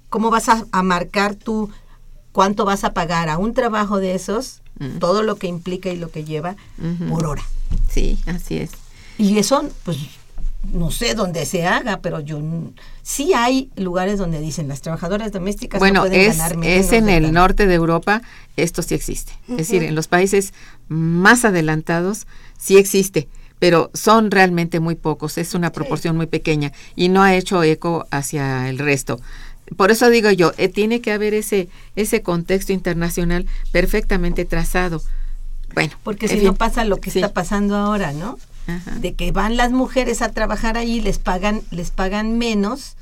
[0.10, 1.72] cómo vas a, a marcar tú
[2.32, 4.98] cuánto vas a pagar a un trabajo de esos, Mm.
[5.00, 6.56] todo lo que implica y lo que lleva
[7.08, 7.44] por hora.
[7.90, 8.72] sí, así es.
[9.20, 9.98] Y eso, pues,
[10.74, 12.40] no sé dónde se haga, pero yo
[13.04, 16.92] sí hay lugares donde dicen las trabajadoras domésticas Bueno, no pueden es, ganar menos es
[16.94, 17.40] en el tanto".
[17.40, 18.22] norte de Europa,
[18.58, 19.32] esto sí existe.
[19.48, 20.54] Es decir, en los países
[20.88, 22.26] más adelantados
[22.58, 23.28] sí existe,
[23.60, 28.08] pero son realmente muy pocos, es una proporción muy pequeña y no ha hecho eco
[28.10, 29.20] hacia el resto.
[29.78, 35.02] Por eso digo yo, eh, tiene que haber ese, ese contexto internacional perfectamente trazado.
[35.74, 37.20] Bueno, Porque si fin, no pasa lo que sí.
[37.20, 38.38] está pasando ahora, ¿no?
[38.68, 38.92] Ajá.
[39.00, 42.96] De que van las mujeres a trabajar ahí, les pagan, les pagan menos.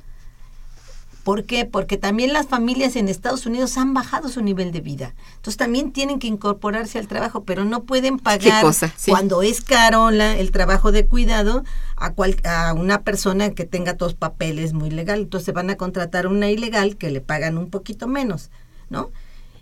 [1.30, 1.66] ¿Por qué?
[1.66, 5.14] Porque también las familias en Estados Unidos han bajado su nivel de vida.
[5.36, 8.92] Entonces también tienen que incorporarse al trabajo, pero no pueden pagar cosa?
[8.98, 9.12] Sí.
[9.12, 11.64] cuando es caro la- el trabajo de cuidado
[11.98, 15.20] a, cual- a una persona que tenga todos papeles muy legal.
[15.20, 18.50] Entonces van a contratar una ilegal que le pagan un poquito menos,
[18.90, 19.12] ¿no?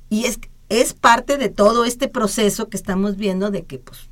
[0.09, 0.39] Y es,
[0.69, 4.07] es parte de todo este proceso que estamos viendo de que pues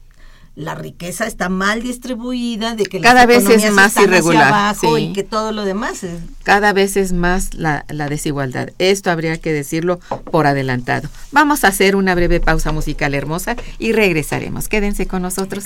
[0.55, 5.03] la riqueza está mal distribuida, de que las Cada vez es más irregular, abajo sí.
[5.03, 8.69] y que todo lo demás es cada vez es más la, la desigualdad.
[8.77, 9.99] Esto habría que decirlo
[10.31, 11.09] por adelantado.
[11.31, 14.67] Vamos a hacer una breve pausa musical hermosa y regresaremos.
[14.69, 15.65] Quédense con nosotros.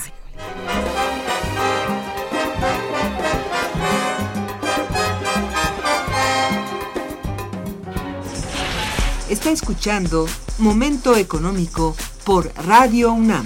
[9.30, 10.28] Está escuchando
[10.58, 13.46] Momento Económico por Radio UNAM.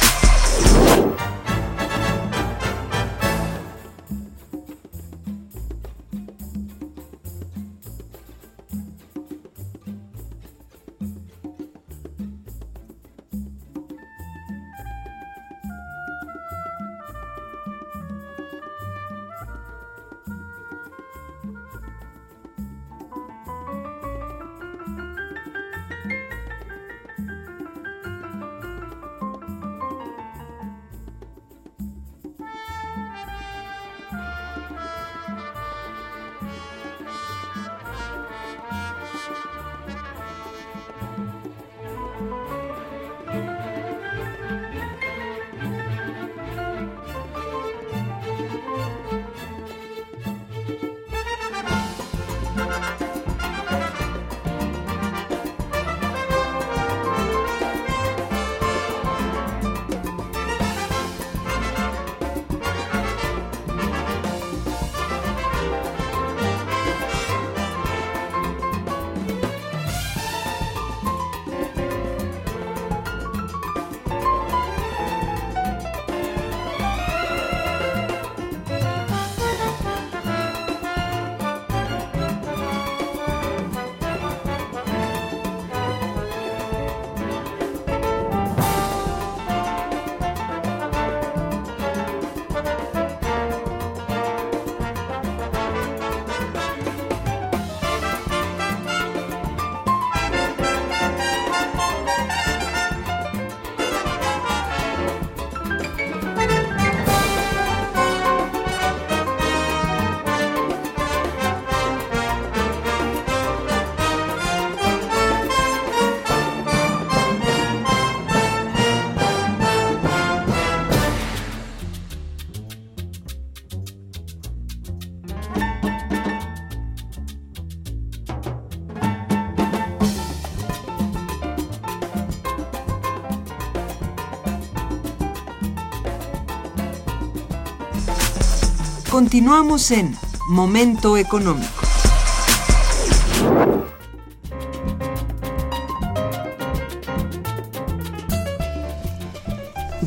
[139.21, 140.15] Continuamos en
[140.49, 141.69] Momento Económico.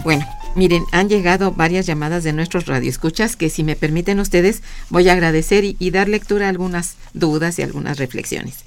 [0.02, 5.08] Bueno, miren, han llegado varias llamadas de nuestros radioescuchas que si me permiten ustedes voy
[5.08, 8.64] a agradecer y, dar lectura a algunas dudas y algunas reflexiones.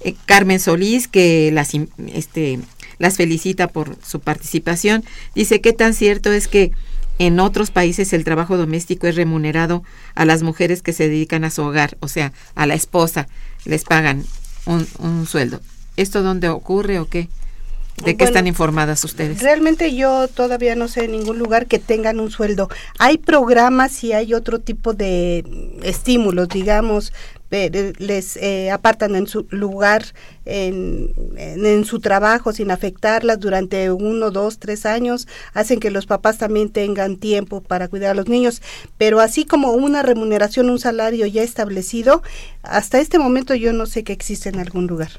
[0.00, 1.70] Eh, Carmen Solís, que las,
[2.12, 2.60] este,
[2.98, 5.02] las felicita por su participación,
[5.34, 6.72] dice qué tan cierto es que
[7.18, 9.82] en otros países el trabajo doméstico es remunerado
[10.14, 13.28] a las mujeres que se dedican a su hogar, o sea, a la esposa,
[13.64, 14.24] les pagan
[14.66, 15.60] un, un sueldo.
[15.96, 17.28] ¿Esto dónde ocurre o qué?
[18.04, 19.42] ¿De qué Bueno, están informadas ustedes?
[19.42, 22.68] Realmente yo todavía no sé de ningún lugar que tengan un sueldo.
[22.98, 25.44] Hay programas y hay otro tipo de
[25.82, 27.12] estímulos, digamos,
[27.50, 30.04] eh, les eh, apartan en su lugar,
[30.44, 36.06] en, en, en su trabajo sin afectarlas durante uno, dos, tres años, hacen que los
[36.06, 38.60] papás también tengan tiempo para cuidar a los niños.
[38.98, 42.22] Pero así como una remuneración, un salario ya establecido,
[42.62, 45.10] hasta este momento yo no sé que existe en algún lugar.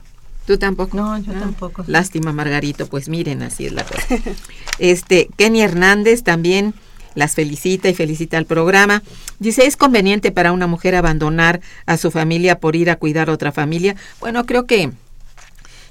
[0.45, 0.97] ¿Tú tampoco?
[0.97, 1.83] No, yo Ah, tampoco.
[1.85, 2.87] Lástima, Margarito.
[2.87, 4.01] Pues miren, así es la cosa.
[4.79, 6.73] este, Kenny Hernández también
[7.19, 9.03] las felicita y felicita al programa.
[9.37, 13.33] Dice, ¿es conveniente para una mujer abandonar a su familia por ir a cuidar a
[13.33, 13.95] otra familia?
[14.19, 14.91] Bueno, creo que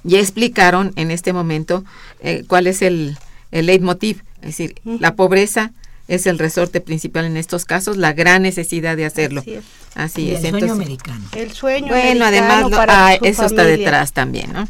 [0.04, 1.84] ya explicaron en este momento
[2.20, 3.16] eh, cuál es el,
[3.52, 4.22] el leitmotiv.
[4.40, 5.72] Es decir, la pobreza
[6.06, 9.40] es el resorte principal en estos casos, la gran necesidad de hacerlo.
[9.42, 9.64] Así es.
[9.94, 10.44] Así Y es.
[10.44, 11.24] el sueño americano.
[11.36, 11.88] El sueño.
[11.88, 14.68] bueno, americano además, lo- para ah, su eso está detrás también, ¿no?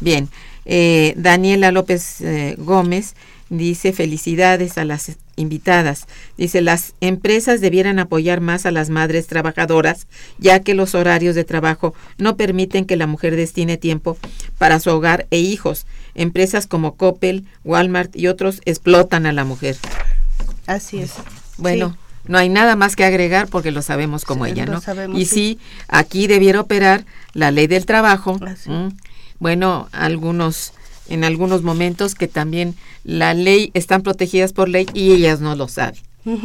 [0.00, 0.28] Bien,
[0.64, 3.14] eh, Daniela López eh, Gómez
[3.48, 5.10] dice felicidades a las
[5.40, 6.06] invitadas.
[6.36, 10.06] Dice, las empresas debieran apoyar más a las madres trabajadoras,
[10.38, 14.16] ya que los horarios de trabajo no permiten que la mujer destine tiempo
[14.58, 15.86] para su hogar e hijos.
[16.14, 19.76] Empresas como Coppel, Walmart y otros explotan a la mujer.
[20.66, 21.12] Así es.
[21.58, 22.30] Bueno, Sí.
[22.32, 24.80] no hay nada más que agregar porque lo sabemos como Sí, ella, ¿no?
[24.80, 25.34] sabemos, y sí.
[25.34, 28.38] sí, aquí debiera operar la ley del trabajo.
[29.38, 30.72] Bueno, algunos
[31.08, 35.68] en algunos momentos que también la ley están protegidas por ley y ellas no lo
[35.68, 36.00] saben.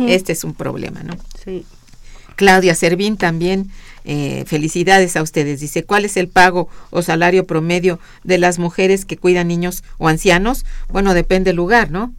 [0.08, 1.16] Este es un problema, ¿no?
[1.44, 1.66] Sí.
[2.36, 3.72] Claudia Servín también,
[4.04, 5.60] eh, felicidades a ustedes.
[5.60, 10.08] Dice, ¿cuál es el pago o salario promedio de las mujeres que cuidan niños o
[10.08, 10.66] ancianos?
[10.90, 12.14] Bueno, depende del lugar, ¿no?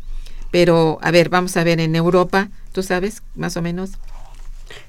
[0.50, 3.90] Pero, a ver, vamos a ver en Europa, ¿tú sabes más o menos?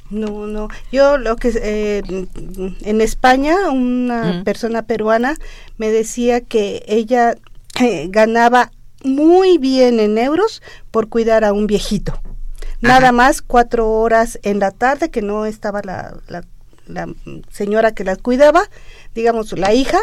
[0.10, 0.70] No, no.
[0.92, 2.02] Yo lo que eh,
[2.82, 5.36] en España una persona peruana
[5.78, 7.36] me decía que ella
[7.82, 8.72] eh, ganaba
[9.08, 12.20] muy bien en euros por cuidar a un viejito.
[12.82, 13.12] Nada Ajá.
[13.12, 16.44] más cuatro horas en la tarde que no estaba la, la,
[16.86, 17.08] la
[17.50, 18.64] señora que la cuidaba,
[19.16, 19.98] digamos la hija,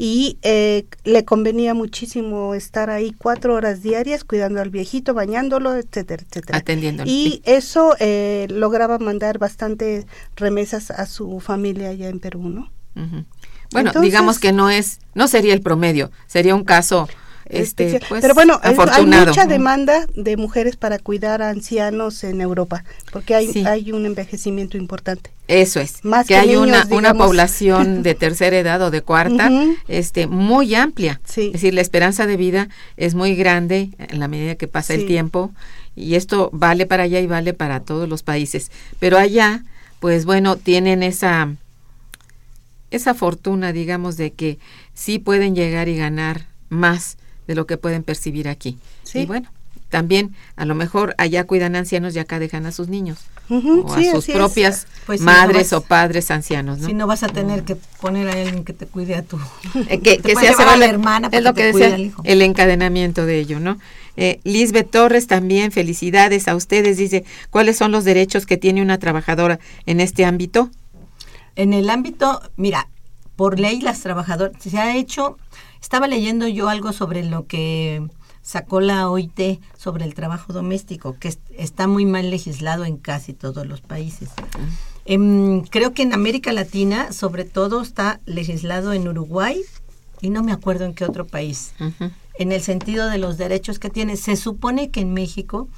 [0.00, 6.22] y eh, le convenía muchísimo estar ahí cuatro horas diarias cuidando al viejito, bañándolo, etcétera,
[6.28, 6.58] etcétera.
[6.58, 7.42] Atendiéndolo, Y sí.
[7.46, 10.06] eso eh, lograba mandar bastante
[10.36, 12.70] remesas a su familia allá en Perú, ¿no?
[13.72, 17.08] Bueno, Entonces- digamos que no es, no sería el promedio, sería un caso,
[17.48, 18.02] este, Especial.
[18.08, 23.34] pues, Pero bueno, hay mucha demanda de mujeres para cuidar a ancianos en Europa, porque
[23.34, 23.64] hay, Sí.
[23.66, 25.30] hay un envejecimiento importante.
[25.48, 29.00] Eso es, Más que que hay niños, una, una población de tercera edad o de
[29.00, 29.50] cuarta,
[29.88, 31.20] este, muy amplia.
[31.24, 31.46] Sí.
[31.46, 35.06] Es decir, la esperanza de vida es muy grande en la medida que pasa el
[35.06, 35.52] tiempo
[35.96, 38.70] y esto vale para allá y vale para todos los países.
[39.00, 39.64] Pero allá,
[40.00, 41.48] pues bueno, tienen esa
[42.90, 44.58] esa fortuna, digamos, de que
[44.94, 47.18] sí pueden llegar y ganar más
[47.48, 48.78] de lo que pueden percibir aquí.
[49.02, 49.20] Sí.
[49.20, 49.50] Y bueno,
[49.88, 53.18] también a lo mejor allá cuidan ancianos y acá dejan a sus niños
[53.48, 56.86] Ujú, o sí, a sus propias Pues madres no o padres ancianos, ¿no?
[56.86, 59.38] Si no vas a tener que poner a alguien que te cuide a tu...
[59.88, 62.22] Eh, que, que se hace a la hermana es lo que decía al hijo.
[62.24, 63.78] el encadenamiento de ello, ¿no?
[64.16, 68.98] Eh, Lisbeth Torres también, felicidades a ustedes, dice, ¿cuáles son los derechos que tiene una
[68.98, 70.70] trabajadora en este ámbito?
[71.56, 72.88] En el ámbito, mira,
[73.36, 75.38] por ley las trabajadoras, se ha hecho,
[75.80, 78.06] estaba leyendo yo algo sobre lo que
[78.42, 83.34] sacó la OIT sobre el trabajo doméstico, que es- está muy mal legislado en casi
[83.34, 84.30] todos los países.
[85.04, 89.60] Em, creo que en América Latina, sobre todo, está legislado en Uruguay
[90.20, 91.72] y no me acuerdo en qué otro país.
[92.38, 94.16] En el sentido de los derechos que tiene.
[94.16, 95.68] Se supone que en México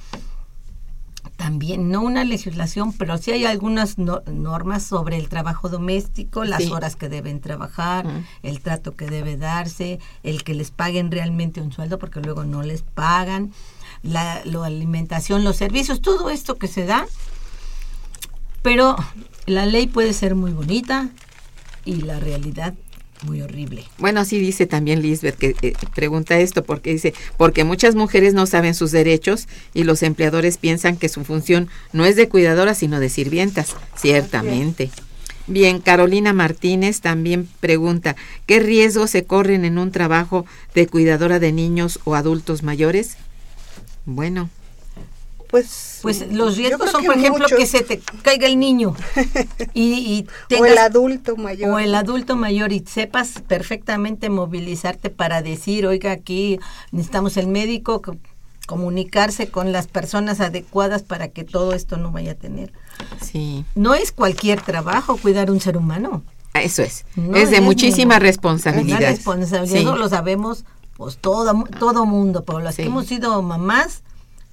[1.45, 6.61] también, no una legislación, pero sí hay algunas no- normas sobre el trabajo doméstico, las
[6.65, 6.71] Sí.
[6.71, 8.17] horas que deben trabajar, Ujú.
[8.43, 12.61] el trato que debe darse, el que les paguen realmente un sueldo, porque luego no
[12.61, 13.51] les pagan,
[14.03, 17.07] la, la alimentación, los servicios, todo esto que se da.
[18.61, 18.95] Pero
[19.47, 21.09] la ley puede ser muy bonita
[21.85, 22.75] y la realidad
[23.25, 23.83] muy horrible.
[23.97, 28.45] Bueno, sí dice también Lisbeth que eh, pregunta esto porque dice, porque muchas mujeres no
[28.45, 32.99] saben sus derechos y los empleadores piensan que su función no es de cuidadora sino
[32.99, 34.89] de sirvientas, ciertamente.
[35.47, 38.15] Bien, Carolina Martínez también pregunta,
[38.45, 43.17] ¿qué riesgos se corren en un trabajo de cuidadora de niños o adultos mayores?
[44.05, 44.49] Bueno,
[45.51, 47.57] Pues, Pues los riesgos son, por ejemplo, muchos.
[47.57, 48.95] que se te caiga el niño
[49.73, 51.69] y, y o el adulto mayor.
[51.71, 56.57] o el adulto mayor y sepas perfectamente movilizarte para decir, oiga, aquí
[56.91, 58.15] necesitamos el médico, co-
[58.65, 62.71] comunicarse con las personas adecuadas para que todo esto no vaya a tener.
[63.21, 66.23] sí, No es cualquier trabajo cuidar un ser humano.
[66.53, 67.05] eso es.
[67.17, 68.99] No, es de es muchísima responsabilidad.
[68.99, 69.81] Una responsabilidad, Sí.
[69.83, 70.63] eso lo sabemos
[70.95, 72.83] pues todo, todo mundo, pero las Sí.
[72.83, 74.03] que hemos sido mamás,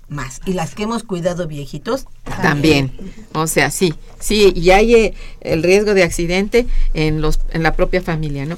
[0.09, 0.41] más.
[0.47, 2.07] Y las que hemos cuidado viejitos,
[2.43, 2.93] También,
[3.33, 7.75] o sea, sí, sí, y hay eh, el riesgo de accidente en los en la
[7.75, 8.57] propia familia, ¿no?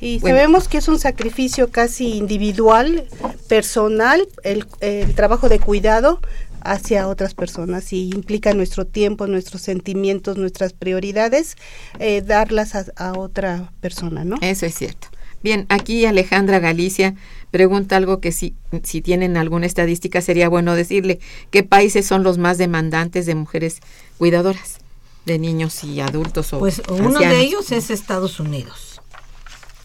[0.00, 0.36] Y Bueno.
[0.36, 3.04] sabemos que es un sacrificio casi individual,
[3.48, 6.20] personal, el, el trabajo de cuidado
[6.64, 11.56] hacia otras personas y implica nuestro tiempo, nuestros sentimientos, nuestras prioridades,
[11.98, 14.36] eh, darlas a, a otra persona, ¿no?
[14.40, 15.08] Eso es cierto.
[15.42, 17.14] Bien, aquí Alejandra Galicia
[17.52, 21.20] pregunta algo que si, si tienen alguna estadística sería bueno decirle.
[21.52, 23.78] ¿Qué países son los más demandantes de mujeres
[24.18, 24.78] cuidadoras?
[25.26, 27.36] De niños y adultos o pues uno ancianos?
[27.36, 29.00] de ellos es Estados Unidos.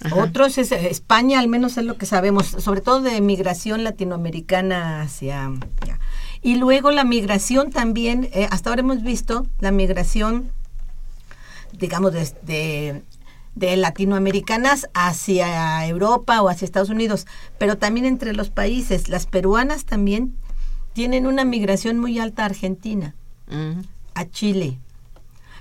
[0.01, 0.15] Ajá.
[0.15, 5.01] Otros es eh, España, al menos es lo que sabemos, sobre todo de migración latinoamericana
[5.01, 5.51] hacia.
[6.41, 10.51] Y luego la migración también, eh, hasta ahora hemos visto la migración,
[11.73, 13.01] digamos, de,
[13.57, 17.27] de, latinoamericanas hacia Europa o hacia Estados Unidos,
[17.57, 19.09] pero también entre los países.
[19.09, 20.35] Las peruanas también
[20.93, 23.15] tienen una migración muy alta a Argentina,
[24.13, 24.79] a Chile.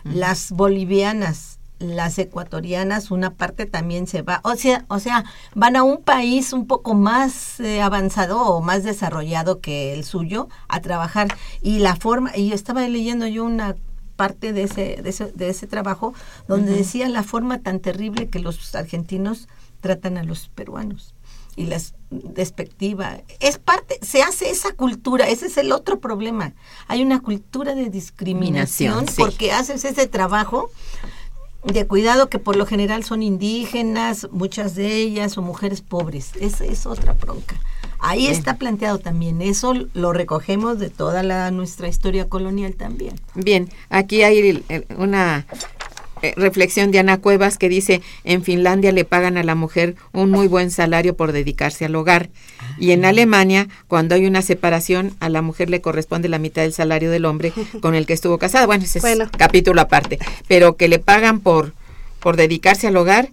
[0.04, 5.24] Las bolivianas, las ecuatorianas, una parte también se va, o sea, o sea,
[5.54, 10.48] van a un país un poco más eh, avanzado o más desarrollado que el suyo
[10.68, 11.28] a trabajar
[11.60, 13.76] y la forma y estaba leyendo yo una
[14.16, 16.14] parte de ese de ese, de ese trabajo
[16.48, 19.48] donde decía la forma tan terrible que los argentinos
[19.80, 21.14] tratan a los peruanos
[21.56, 23.18] y las despectiva.
[23.40, 26.52] Es parte, se hace esa cultura, ese es el otro problema.
[26.86, 29.14] Hay una cultura de discriminación Discriminación, sí.
[29.16, 30.70] porque haces ese trabajo
[31.64, 36.32] de cuidado que por lo general son indígenas, muchas de ellas o mujeres pobres.
[36.40, 37.56] Esa es otra bronca.
[37.98, 39.40] Ahí está planteado también.
[39.42, 43.14] Eso lo recogemos de toda la nuestra historia colonial también.
[43.34, 45.46] Bien, aquí hay el- el- una
[46.22, 50.30] eh, reflexión de Ana Cuevas que dice, en Finlandia le pagan a la mujer un
[50.30, 52.30] muy buen salario por dedicarse al hogar.
[52.78, 56.72] Y en Alemania, cuando hay una separación, a la mujer le corresponde la mitad del
[56.72, 58.64] salario del hombre con el que estuvo casada.
[58.64, 59.24] Bueno, ese Bueno.
[59.24, 60.18] es capítulo aparte.
[60.48, 61.74] Pero que le pagan por,
[62.18, 63.28] por dedicarse al hogar,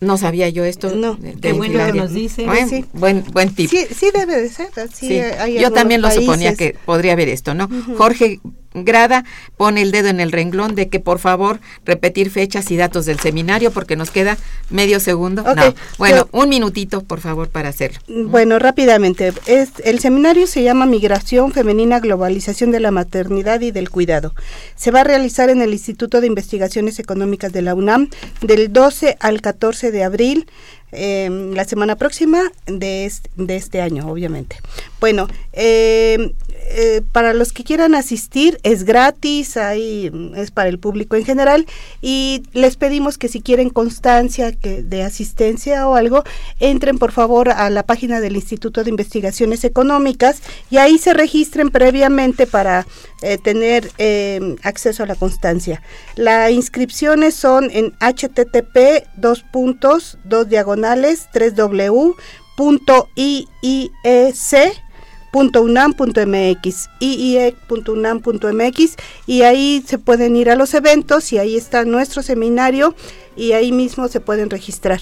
[0.00, 0.94] no sabía yo esto.
[0.94, 2.44] No, de- qué bueno que nos dice.
[2.46, 2.84] Buen, Sí.
[2.92, 3.70] buen, buen tip.
[3.70, 4.68] Sí, sí debe de ser.
[4.92, 6.72] Sí, hay yo también lo suponía países.
[6.72, 7.68] que podría haber esto, ¿no?
[7.96, 8.40] Jorge
[8.72, 9.24] Grada
[9.56, 13.18] pone el dedo en el renglón de que por favor repetir fechas y datos del
[13.18, 14.38] seminario porque nos queda
[14.70, 15.42] medio segundo.
[15.42, 17.98] No, bueno, yo- un minutito por favor para hacerlo.
[18.08, 19.32] Bueno, rápidamente.
[19.46, 24.34] Es, el seminario se llama Migración Femenina, Globalización de la Maternidad y del Cuidado.
[24.76, 28.08] Se va a realizar en el Instituto de Investigaciones Económicas de la UNAM
[28.40, 30.46] del 12 al 14 de abril,
[30.92, 34.56] eh, la semana próxima de este, de este año, obviamente.
[35.00, 36.34] Bueno, eh,
[36.68, 41.24] eh, para los que quieran asistir es gratis, ahí mm, es para el público en
[41.24, 41.66] general
[42.00, 46.22] y les pedimos que si quieren constancia de asistencia o algo,
[46.60, 51.70] entren por favor a la página del Instituto de Investigaciones Económicas y ahí se registren
[51.70, 52.86] previamente para
[53.22, 55.82] eh, tener eh, acceso a la constancia.
[56.16, 62.14] Las inscripciones son en http dos puntos dos diagonales 3w
[62.56, 64.89] punto iiec
[65.32, 72.94] .unam.mx, iiec.unam.mx y ahí se pueden ir a los eventos y ahí está nuestro seminario
[73.36, 75.00] y ahí mismo se pueden registrar.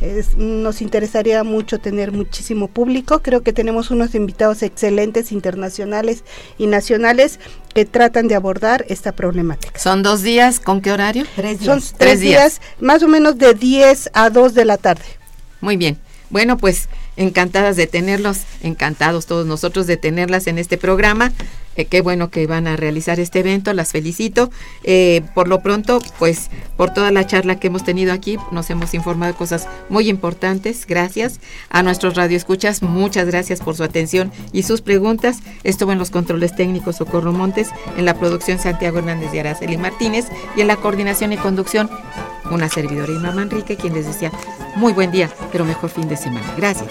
[0.00, 3.20] Es- nos interesaría mucho tener muchísimo público.
[3.20, 6.22] Creo que tenemos unos invitados excelentes internacionales
[6.56, 7.40] y nacionales
[7.74, 9.76] que tratan de abordar esta problemática.
[9.78, 11.24] Son dos días, ¿con qué horario?
[11.34, 11.94] Tres Son días.
[11.98, 15.04] tres días, más o menos de 10 a 2 de la tarde.
[15.60, 15.98] Muy bien.
[16.30, 16.88] Bueno, pues
[17.18, 21.32] encantadas de tenerlos, encantados todos nosotros de tenerlas en este programa.
[21.86, 24.50] Qué bueno que van a realizar este evento, las felicito.
[24.84, 28.94] Eh, por lo pronto, pues por toda la charla que hemos tenido aquí, nos hemos
[28.94, 30.86] informado de cosas muy importantes.
[30.86, 35.38] Gracias a nuestros radioescuchas, muchas gracias por su atención y sus preguntas.
[35.64, 40.26] Estuvo en los controles técnicos Socorro Montes, en la producción Santiago Hernández y Araceli Martínez
[40.56, 41.88] y en la coordinación y conducción
[42.50, 44.32] una servidora Irma Manrique, quien les decía
[44.76, 46.54] muy buen día, pero mejor fin de semana.
[46.56, 46.90] Gracias.